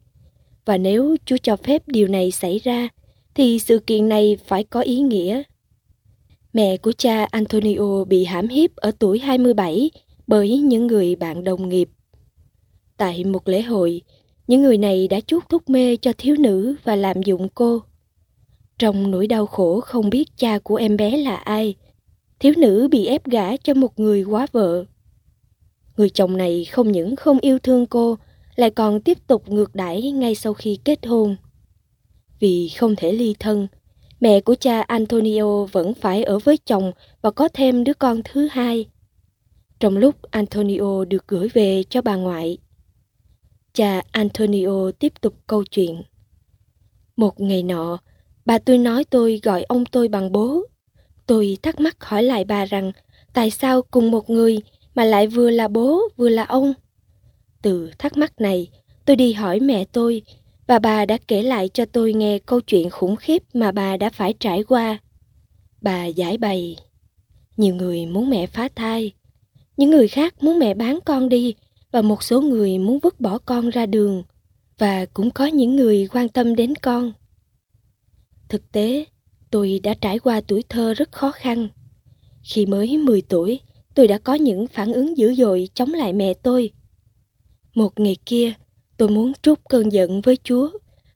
Và 0.65 0.77
nếu 0.77 1.15
Chúa 1.25 1.37
cho 1.43 1.55
phép 1.55 1.83
điều 1.87 2.07
này 2.07 2.31
xảy 2.31 2.59
ra, 2.59 2.89
thì 3.35 3.59
sự 3.59 3.79
kiện 3.79 4.09
này 4.09 4.37
phải 4.45 4.63
có 4.63 4.81
ý 4.81 4.99
nghĩa. 4.99 5.43
Mẹ 6.53 6.77
của 6.77 6.91
cha 6.97 7.27
Antonio 7.31 8.03
bị 8.03 8.25
hãm 8.25 8.47
hiếp 8.47 8.75
ở 8.75 8.91
tuổi 8.99 9.19
27 9.19 9.91
bởi 10.27 10.57
những 10.59 10.87
người 10.87 11.15
bạn 11.15 11.43
đồng 11.43 11.69
nghiệp. 11.69 11.89
Tại 12.97 13.23
một 13.23 13.47
lễ 13.47 13.61
hội, 13.61 14.01
những 14.47 14.61
người 14.61 14.77
này 14.77 15.07
đã 15.07 15.19
chuốc 15.19 15.49
thuốc 15.49 15.69
mê 15.69 15.97
cho 15.97 16.13
thiếu 16.17 16.35
nữ 16.39 16.75
và 16.83 16.95
lạm 16.95 17.23
dụng 17.23 17.49
cô. 17.49 17.81
Trong 18.79 19.11
nỗi 19.11 19.27
đau 19.27 19.45
khổ 19.45 19.79
không 19.79 20.09
biết 20.09 20.37
cha 20.37 20.59
của 20.59 20.75
em 20.75 20.97
bé 20.97 21.17
là 21.17 21.35
ai, 21.35 21.75
thiếu 22.39 22.53
nữ 22.57 22.87
bị 22.91 23.05
ép 23.05 23.27
gả 23.27 23.57
cho 23.57 23.73
một 23.73 23.99
người 23.99 24.23
quá 24.23 24.47
vợ. 24.51 24.85
Người 25.97 26.09
chồng 26.09 26.37
này 26.37 26.65
không 26.65 26.91
những 26.91 27.15
không 27.15 27.39
yêu 27.39 27.59
thương 27.59 27.85
cô, 27.85 28.17
lại 28.55 28.69
còn 28.69 29.01
tiếp 29.01 29.17
tục 29.27 29.49
ngược 29.49 29.75
đãi 29.75 30.11
ngay 30.11 30.35
sau 30.35 30.53
khi 30.53 30.79
kết 30.85 31.05
hôn. 31.05 31.35
Vì 32.39 32.69
không 32.69 32.95
thể 32.95 33.11
ly 33.11 33.35
thân, 33.39 33.67
mẹ 34.19 34.41
của 34.41 34.55
cha 34.55 34.81
Antonio 34.81 35.65
vẫn 35.71 35.93
phải 35.93 36.23
ở 36.23 36.39
với 36.39 36.57
chồng 36.57 36.91
và 37.21 37.31
có 37.31 37.47
thêm 37.53 37.83
đứa 37.83 37.93
con 37.93 38.21
thứ 38.23 38.47
hai 38.51 38.85
trong 39.79 39.97
lúc 39.97 40.15
Antonio 40.31 41.05
được 41.05 41.27
gửi 41.27 41.47
về 41.53 41.83
cho 41.89 42.01
bà 42.01 42.15
ngoại. 42.15 42.57
Cha 43.73 44.01
Antonio 44.11 44.91
tiếp 44.99 45.13
tục 45.21 45.33
câu 45.47 45.63
chuyện. 45.63 46.03
Một 47.15 47.39
ngày 47.41 47.63
nọ, 47.63 47.97
bà 48.45 48.59
tôi 48.59 48.77
nói 48.77 49.03
tôi 49.03 49.39
gọi 49.43 49.63
ông 49.63 49.85
tôi 49.85 50.07
bằng 50.07 50.31
bố. 50.31 50.63
Tôi 51.25 51.57
thắc 51.61 51.79
mắc 51.79 52.03
hỏi 52.03 52.23
lại 52.23 52.45
bà 52.45 52.65
rằng 52.65 52.91
tại 53.33 53.49
sao 53.49 53.81
cùng 53.81 54.11
một 54.11 54.29
người 54.29 54.59
mà 54.95 55.03
lại 55.03 55.27
vừa 55.27 55.49
là 55.49 55.67
bố 55.67 56.01
vừa 56.17 56.29
là 56.29 56.43
ông. 56.43 56.73
Từ 57.61 57.91
thắc 57.99 58.17
mắc 58.17 58.41
này, 58.41 58.67
tôi 59.05 59.15
đi 59.15 59.33
hỏi 59.33 59.59
mẹ 59.59 59.85
tôi 59.85 60.21
và 60.67 60.79
bà 60.79 61.05
đã 61.05 61.17
kể 61.27 61.43
lại 61.43 61.69
cho 61.73 61.85
tôi 61.85 62.13
nghe 62.13 62.39
câu 62.39 62.61
chuyện 62.61 62.89
khủng 62.89 63.15
khiếp 63.15 63.43
mà 63.53 63.71
bà 63.71 63.97
đã 63.97 64.09
phải 64.09 64.33
trải 64.39 64.63
qua. 64.63 64.97
Bà 65.81 66.05
giải 66.05 66.37
bày. 66.37 66.77
Nhiều 67.57 67.75
người 67.75 68.05
muốn 68.05 68.29
mẹ 68.29 68.45
phá 68.45 68.69
thai, 68.75 69.13
những 69.77 69.89
người 69.89 70.07
khác 70.07 70.43
muốn 70.43 70.59
mẹ 70.59 70.73
bán 70.73 70.99
con 71.05 71.29
đi 71.29 71.55
và 71.91 72.01
một 72.01 72.23
số 72.23 72.41
người 72.41 72.77
muốn 72.77 72.99
vứt 72.99 73.19
bỏ 73.19 73.37
con 73.37 73.69
ra 73.69 73.85
đường 73.85 74.23
và 74.77 75.05
cũng 75.05 75.31
có 75.31 75.45
những 75.45 75.75
người 75.75 76.07
quan 76.11 76.29
tâm 76.29 76.55
đến 76.55 76.75
con. 76.75 77.13
Thực 78.49 78.71
tế, 78.71 79.05
tôi 79.51 79.79
đã 79.83 79.93
trải 80.01 80.19
qua 80.19 80.41
tuổi 80.41 80.63
thơ 80.69 80.93
rất 80.93 81.11
khó 81.11 81.31
khăn. 81.31 81.67
Khi 82.43 82.65
mới 82.65 82.97
10 82.97 83.21
tuổi, 83.21 83.59
tôi 83.95 84.07
đã 84.07 84.17
có 84.17 84.33
những 84.33 84.67
phản 84.67 84.93
ứng 84.93 85.17
dữ 85.17 85.35
dội 85.35 85.69
chống 85.73 85.93
lại 85.93 86.13
mẹ 86.13 86.33
tôi. 86.33 86.71
Một 87.75 87.99
ngày 87.99 88.17
kia, 88.25 88.53
tôi 88.97 89.09
muốn 89.09 89.31
trút 89.41 89.59
cơn 89.69 89.91
giận 89.91 90.21
với 90.21 90.37
Chúa. 90.43 90.69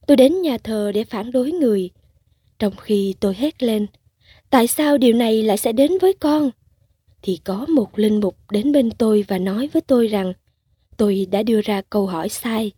Tôi 0.08 0.18
đến 0.18 0.42
nhà 0.42 0.58
thờ 0.58 0.92
để 0.92 1.04
phản 1.04 1.32
đối 1.32 1.52
người. 1.52 1.90
Trong 2.60 2.76
khi 2.76 3.16
tôi 3.20 3.36
hét 3.38 3.64
lên, 3.64 3.88
tại 4.50 4.68
sao 4.68 4.98
điều 4.98 5.14
này 5.14 5.44
lại 5.44 5.58
sẽ 5.58 5.72
đến 5.72 5.92
với 6.02 6.14
con? 6.14 6.52
Thì 7.22 7.40
có 7.44 7.66
một 7.66 8.00
linh 8.00 8.20
mục 8.20 8.38
đến 8.52 8.72
bên 8.72 8.92
tôi 8.92 9.26
và 9.28 9.38
nói 9.38 9.70
với 9.74 9.82
tôi 9.82 10.08
rằng 10.08 10.34
tôi 10.98 11.28
đã 11.32 11.44
đưa 11.44 11.62
ra 11.62 11.82
câu 11.82 12.08
hỏi 12.08 12.30
sai. 12.30 12.72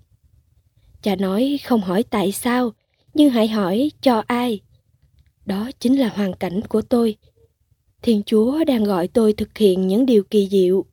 Cha 1.01 1.15
nói 1.15 1.59
không 1.65 1.81
hỏi 1.81 2.03
tại 2.03 2.31
sao, 2.31 2.71
nhưng 3.13 3.29
hãy 3.29 3.47
hỏi 3.47 3.91
cho 4.01 4.23
ai. 4.27 4.59
Đó 5.45 5.71
chính 5.79 5.99
là 5.99 6.09
hoàn 6.09 6.33
cảnh 6.33 6.61
của 6.61 6.81
tôi. 6.81 7.15
Thiên 8.01 8.23
Chúa 8.25 8.63
đang 8.63 8.83
gọi 8.83 9.07
tôi 9.07 9.33
thực 9.33 9.57
hiện 9.57 9.87
những 9.87 10.05
điều 10.05 10.23
kỳ 10.23 10.47
diệu. 10.51 10.85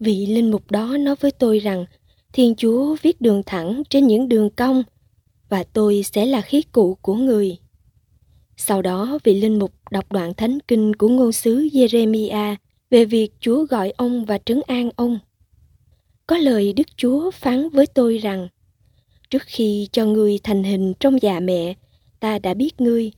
Vị 0.00 0.26
linh 0.26 0.50
mục 0.50 0.70
đó 0.70 0.96
nói 0.96 1.16
với 1.20 1.30
tôi 1.30 1.58
rằng 1.58 1.84
Thiên 2.32 2.54
Chúa 2.54 2.96
viết 3.02 3.20
đường 3.20 3.42
thẳng 3.46 3.82
trên 3.90 4.06
những 4.06 4.28
đường 4.28 4.50
cong 4.50 4.82
và 5.48 5.64
tôi 5.64 6.02
sẽ 6.02 6.26
là 6.26 6.40
khí 6.40 6.62
cụ 6.62 6.94
của 6.94 7.14
người. 7.14 7.58
Sau 8.64 8.82
đó 8.82 9.18
vị 9.24 9.40
linh 9.40 9.58
mục 9.58 9.72
đọc 9.90 10.12
đoạn 10.12 10.34
thánh 10.34 10.58
kinh 10.68 10.94
của 10.94 11.08
ngôn 11.08 11.32
sứ 11.32 11.68
Jeremia 11.72 12.56
về 12.90 13.04
việc 13.04 13.32
Chúa 13.40 13.64
gọi 13.64 13.90
ông 13.96 14.24
và 14.24 14.38
trấn 14.38 14.60
an 14.66 14.90
ông. 14.96 15.18
Có 16.26 16.36
lời 16.38 16.72
Đức 16.72 16.86
Chúa 16.96 17.30
phán 17.30 17.68
với 17.68 17.86
tôi 17.86 18.18
rằng 18.18 18.48
Trước 19.30 19.42
khi 19.46 19.88
cho 19.92 20.06
ngươi 20.06 20.38
thành 20.42 20.64
hình 20.64 20.94
trong 21.00 21.22
dạ 21.22 21.40
mẹ, 21.40 21.74
ta 22.20 22.38
đã 22.38 22.54
biết 22.54 22.80
ngươi. 22.80 23.12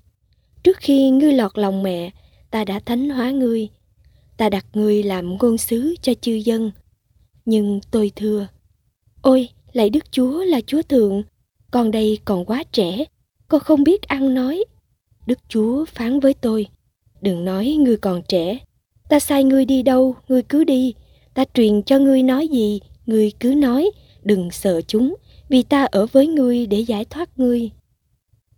Trước 0.63 0.77
khi 0.77 1.11
ngươi 1.11 1.33
lọt 1.33 1.59
lòng 1.59 1.83
mẹ, 1.83 2.11
ta 2.51 2.65
đã 2.65 2.81
thánh 2.81 3.11
hóa 3.11 3.31
ngươi. 3.31 3.69
Ta 4.37 4.49
đặt 4.49 4.67
ngươi 4.73 5.03
làm 5.03 5.37
ngôn 5.39 5.59
sứ 5.59 5.95
cho 6.03 6.15
chư 6.21 6.33
dân. 6.33 6.71
Nhưng 7.45 7.81
tôi 7.91 8.13
thưa, 8.17 8.47
ôi, 9.23 9.49
lạy 9.73 9.91
Đức 9.91 10.13
Chúa 10.13 10.45
là 10.45 10.61
Chúa 10.67 10.83
Thượng, 10.83 11.23
con 11.71 11.91
đây 11.91 12.19
còn 12.25 12.45
quá 12.45 12.65
trẻ, 12.73 13.05
con 13.49 13.61
không 13.61 13.85
biết 13.85 14.03
ăn 14.03 14.35
nói. 14.35 14.65
Đức 15.27 15.39
Chúa 15.49 15.85
phán 15.85 16.21
với 16.21 16.35
tôi, 16.35 16.67
đừng 17.21 17.45
nói 17.45 17.77
ngươi 17.81 17.97
còn 17.97 18.23
trẻ. 18.29 18.59
Ta 19.09 19.21
sai 19.21 19.45
ngươi 19.45 19.65
đi 19.65 19.83
đâu, 19.83 20.15
ngươi 20.29 20.43
cứ 20.43 20.65
đi. 20.65 20.95
Ta 21.35 21.45
truyền 21.55 21.83
cho 21.83 21.99
ngươi 21.99 22.23
nói 22.23 22.49
gì, 22.49 22.81
ngươi 23.07 23.33
cứ 23.41 23.55
nói, 23.55 23.91
đừng 24.23 24.51
sợ 24.51 24.81
chúng, 24.87 25.15
vì 25.49 25.63
ta 25.63 25.85
ở 25.85 26.07
với 26.07 26.27
ngươi 26.27 26.67
để 26.67 26.79
giải 26.79 27.05
thoát 27.05 27.39
ngươi. 27.39 27.71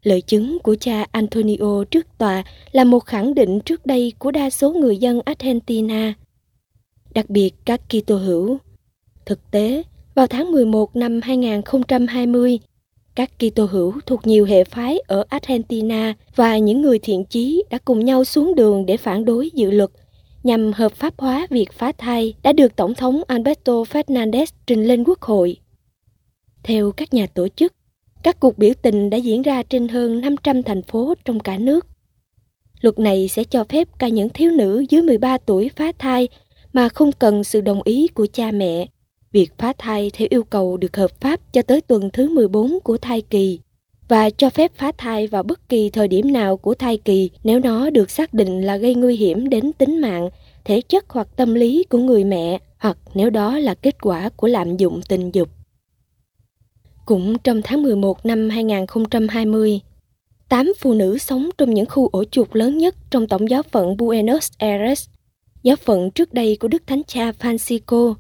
Lời 0.03 0.21
chứng 0.21 0.59
của 0.59 0.77
cha 0.81 1.07
Antonio 1.13 1.85
trước 1.91 2.07
tòa 2.19 2.45
là 2.73 2.85
một 2.85 3.01
khẳng 3.01 3.35
định 3.35 3.61
trước 3.61 3.87
đây 3.87 4.13
của 4.19 4.31
đa 4.31 4.51
số 4.51 4.73
người 4.73 4.97
dân 4.97 5.21
Argentina. 5.25 6.15
Đặc 7.15 7.31
biệt 7.31 7.55
các 7.65 7.81
Kitô 7.89 8.17
hữu. 8.17 8.59
Thực 9.27 9.51
tế, 9.51 9.83
vào 10.15 10.27
tháng 10.27 10.53
11 10.53 10.97
năm 10.97 11.21
2020, 11.23 12.59
các 13.17 13.31
Kitô 13.39 13.65
hữu 13.65 13.93
thuộc 14.07 14.27
nhiều 14.27 14.45
hệ 14.45 14.65
phái 14.65 14.99
ở 15.07 15.25
Argentina 15.29 16.15
và 16.35 16.59
những 16.59 16.83
người 16.83 16.99
thiện 16.99 17.25
chí 17.25 17.65
đã 17.71 17.79
cùng 17.85 18.05
nhau 18.05 18.25
xuống 18.25 18.55
đường 18.55 18.87
để 18.87 18.97
phản 18.97 19.25
đối 19.25 19.51
dự 19.51 19.71
luật 19.71 19.91
nhằm 20.43 20.73
hợp 20.73 20.93
pháp 20.93 21.15
hóa 21.19 21.47
việc 21.51 21.73
phá 21.73 21.93
thai 21.99 22.35
đã 22.43 22.53
được 22.53 22.77
Tổng 22.77 22.95
thống 22.95 23.23
Alberto 23.27 23.73
Fernandez 23.73 24.47
trình 24.67 24.85
lên 24.85 25.05
Quốc 25.05 25.23
hội. 25.23 25.57
Theo 26.63 26.93
các 26.93 27.15
nhà 27.15 27.27
tổ 27.27 27.49
chức, 27.49 27.73
các 28.23 28.41
cuộc 28.41 28.59
biểu 28.59 28.73
tình 28.83 29.11
đã 29.11 29.17
diễn 29.17 29.43
ra 29.43 29.63
trên 29.63 29.89
hơn 29.89 30.21
500 30.21 30.63
thành 30.63 30.83
phố 30.83 31.15
trong 31.25 31.41
cả 31.41 31.59
nước. 31.59 31.87
Luật 32.81 32.99
này 32.99 33.29
sẽ 33.29 33.45
cho 33.45 33.65
phép 33.65 33.89
cả 33.99 34.09
những 34.09 34.29
thiếu 34.29 34.51
nữ 34.51 34.85
dưới 34.89 35.03
13 35.03 35.39
tuổi 35.39 35.71
phá 35.77 35.93
thai 35.99 36.29
mà 36.73 36.89
không 36.89 37.13
cần 37.13 37.45
sự 37.45 37.61
đồng 37.61 37.83
ý 37.85 38.09
của 38.09 38.27
cha 38.33 38.51
mẹ. 38.51 38.87
Việc 39.37 39.59
phá 39.59 39.73
thai 39.79 40.11
theo 40.15 40.29
yêu 40.31 40.45
cầu 40.45 40.77
được 40.77 40.97
hợp 40.97 41.21
pháp 41.21 41.41
cho 41.53 41.63
tới 41.63 41.81
tuần 41.81 42.11
thứ 42.13 42.29
14 42.29 42.79
của 42.85 42.97
thai 42.99 43.21
kỳ 43.21 43.59
và 44.09 44.31
cho 44.31 44.51
phép 44.51 44.73
phá 44.77 44.93
thai 44.99 45.27
vào 45.27 45.43
bất 45.43 45.69
kỳ 45.69 45.91
thời 45.91 46.09
điểm 46.09 46.33
nào 46.33 46.57
của 46.57 46.75
thai 46.75 46.97
kỳ 46.97 47.31
nếu 47.45 47.61
nó 47.61 47.91
được 47.91 48.11
xác 48.11 48.35
định 48.35 48.67
là 48.67 48.77
gây 48.77 48.95
nguy 48.95 49.17
hiểm 49.17 49.49
đến 49.49 49.73
tính 49.73 50.01
mạng, 50.01 50.29
thể 50.65 50.81
chất 50.81 51.05
hoặc 51.09 51.29
tâm 51.37 51.55
lý 51.55 51.85
của 51.85 51.99
người 51.99 52.25
mẹ 52.25 52.59
hoặc 52.79 52.99
nếu 53.15 53.31
đó 53.31 53.59
là 53.59 53.75
kết 53.75 54.03
quả 54.03 54.29
của 54.37 54.47
lạm 54.47 54.77
dụng 54.77 55.01
tình 55.09 55.31
dục. 55.31 55.49
Cũng 57.07 57.39
trong 57.39 57.63
tháng 57.63 57.83
11 57.83 58.27
năm 58.27 58.51
2020, 58.51 59.81
tám 60.49 60.73
phụ 60.79 60.95
nữ 60.95 61.19
sống 61.19 61.51
trong 61.59 61.75
những 61.75 61.87
khu 61.87 62.09
ổ 62.09 62.25
chuột 62.25 62.49
lớn 62.53 62.79
nhất 62.79 62.95
trong 63.11 63.27
tổng 63.29 63.51
giáo 63.51 63.63
phận 63.63 63.97
Buenos 63.97 64.51
Aires, 64.59 65.09
giáo 65.63 65.77
phận 65.77 66.11
trước 66.11 66.35
đây 66.35 66.57
của 66.61 66.69
Đức 66.69 66.83
Thánh 66.87 67.03
Cha 67.07 67.31
Francisco, 67.31 68.15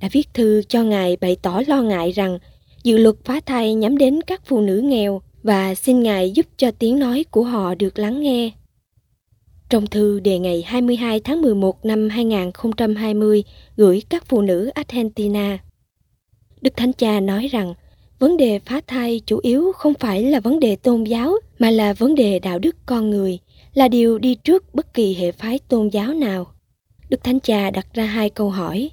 đã 0.00 0.08
viết 0.12 0.34
thư 0.34 0.62
cho 0.68 0.82
Ngài 0.82 1.16
bày 1.16 1.36
tỏ 1.42 1.62
lo 1.66 1.82
ngại 1.82 2.10
rằng 2.10 2.38
dự 2.82 2.96
luật 2.96 3.16
phá 3.24 3.40
thai 3.46 3.74
nhắm 3.74 3.98
đến 3.98 4.20
các 4.26 4.42
phụ 4.44 4.60
nữ 4.60 4.80
nghèo 4.84 5.22
và 5.42 5.74
xin 5.74 6.02
Ngài 6.02 6.30
giúp 6.30 6.46
cho 6.56 6.70
tiếng 6.70 6.98
nói 6.98 7.24
của 7.30 7.44
họ 7.44 7.74
được 7.74 7.98
lắng 7.98 8.22
nghe. 8.22 8.50
Trong 9.70 9.86
thư 9.86 10.20
đề 10.20 10.38
ngày 10.38 10.62
22 10.66 11.20
tháng 11.20 11.42
11 11.42 11.84
năm 11.84 12.08
2020 12.08 13.44
gửi 13.76 14.02
các 14.08 14.24
phụ 14.28 14.42
nữ 14.42 14.70
Argentina, 14.74 15.58
Đức 16.60 16.76
Thánh 16.76 16.92
Cha 16.92 17.20
nói 17.20 17.48
rằng 17.48 17.74
vấn 18.18 18.36
đề 18.36 18.58
phá 18.58 18.80
thai 18.86 19.20
chủ 19.26 19.38
yếu 19.42 19.72
không 19.72 19.94
phải 19.94 20.22
là 20.22 20.40
vấn 20.40 20.60
đề 20.60 20.76
tôn 20.76 21.04
giáo 21.04 21.32
mà 21.58 21.70
là 21.70 21.92
vấn 21.92 22.14
đề 22.14 22.38
đạo 22.38 22.58
đức 22.58 22.76
con 22.86 23.10
người 23.10 23.38
là 23.74 23.88
điều 23.88 24.18
đi 24.18 24.34
trước 24.34 24.74
bất 24.74 24.94
kỳ 24.94 25.14
hệ 25.14 25.32
phái 25.32 25.58
tôn 25.58 25.88
giáo 25.88 26.14
nào 26.14 26.46
đức 27.08 27.24
thánh 27.24 27.40
cha 27.40 27.70
đặt 27.70 27.86
ra 27.94 28.04
hai 28.04 28.30
câu 28.30 28.50
hỏi 28.50 28.90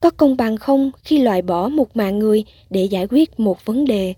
có 0.00 0.10
công 0.10 0.36
bằng 0.36 0.56
không 0.56 0.90
khi 1.04 1.18
loại 1.18 1.42
bỏ 1.42 1.68
một 1.68 1.96
mạng 1.96 2.18
người 2.18 2.44
để 2.70 2.84
giải 2.84 3.06
quyết 3.10 3.40
một 3.40 3.64
vấn 3.64 3.84
đề 3.84 4.14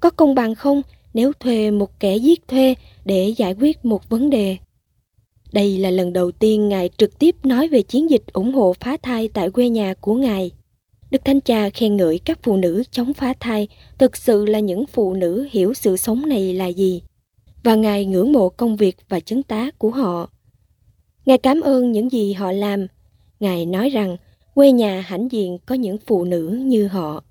có 0.00 0.10
công 0.10 0.34
bằng 0.34 0.54
không 0.54 0.82
nếu 1.14 1.32
thuê 1.40 1.70
một 1.70 2.00
kẻ 2.00 2.16
giết 2.16 2.48
thuê 2.48 2.74
để 3.04 3.34
giải 3.36 3.54
quyết 3.60 3.84
một 3.84 4.08
vấn 4.08 4.30
đề 4.30 4.56
đây 5.52 5.78
là 5.78 5.90
lần 5.90 6.12
đầu 6.12 6.32
tiên 6.32 6.68
ngài 6.68 6.90
trực 6.96 7.18
tiếp 7.18 7.36
nói 7.44 7.68
về 7.68 7.82
chiến 7.82 8.10
dịch 8.10 8.22
ủng 8.32 8.54
hộ 8.54 8.74
phá 8.80 8.96
thai 9.02 9.28
tại 9.28 9.50
quê 9.50 9.68
nhà 9.68 9.94
của 10.00 10.14
ngài 10.14 10.50
Đức 11.12 11.24
Thánh 11.24 11.40
Cha 11.40 11.70
khen 11.70 11.96
ngợi 11.96 12.18
các 12.18 12.38
phụ 12.42 12.56
nữ 12.56 12.82
chống 12.90 13.14
phá 13.14 13.34
thai 13.40 13.68
thực 13.98 14.16
sự 14.16 14.46
là 14.46 14.58
những 14.58 14.86
phụ 14.86 15.14
nữ 15.14 15.48
hiểu 15.50 15.74
sự 15.74 15.96
sống 15.96 16.28
này 16.28 16.54
là 16.54 16.66
gì 16.66 17.02
và 17.62 17.74
Ngài 17.74 18.04
ngưỡng 18.04 18.32
mộ 18.32 18.48
công 18.48 18.76
việc 18.76 18.96
và 19.08 19.20
chứng 19.20 19.42
tá 19.42 19.70
của 19.78 19.90
họ. 19.90 20.30
Ngài 21.26 21.38
cảm 21.38 21.60
ơn 21.60 21.92
những 21.92 22.12
gì 22.12 22.32
họ 22.32 22.52
làm. 22.52 22.86
Ngài 23.40 23.66
nói 23.66 23.90
rằng 23.90 24.16
quê 24.54 24.72
nhà 24.72 25.00
hãnh 25.00 25.28
diện 25.32 25.58
có 25.66 25.74
những 25.74 25.98
phụ 26.06 26.24
nữ 26.24 26.60
như 26.64 26.86
họ. 26.86 27.24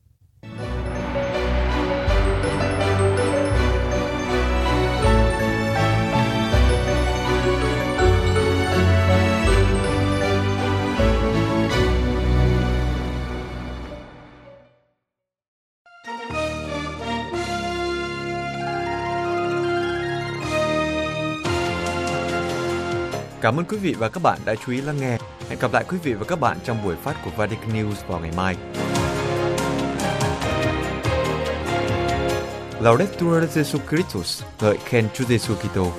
Cảm 23.42 23.58
ơn 23.58 23.66
quý 23.66 23.78
vị 23.78 23.96
và 24.00 24.10
các 24.10 24.24
bạn 24.24 24.40
đã 24.46 24.56
chú 24.66 24.72
ý 24.72 24.82
lắng 24.82 24.98
nghe. 25.02 25.18
Hẹn 25.52 25.60
gặp 25.60 25.74
lại 25.74 25.84
quý 25.90 25.98
vị 26.04 26.14
và 26.14 26.26
các 26.28 26.40
bạn 26.40 26.58
trong 26.64 26.84
buổi 26.84 26.96
phát 26.96 27.16
của 27.26 27.32
Vatican 27.38 27.70
News 27.70 28.08
vào 28.08 28.20
ngày 28.20 28.32
mai. 28.38 28.56
Laudetur 32.82 33.58
Jesus 33.58 33.80
Christus, 33.90 34.44
ngợi 34.62 34.78
khen 34.86 35.08
Chúa 35.14 35.26
Giêsu 35.26 35.56
Kitô. 35.56 35.92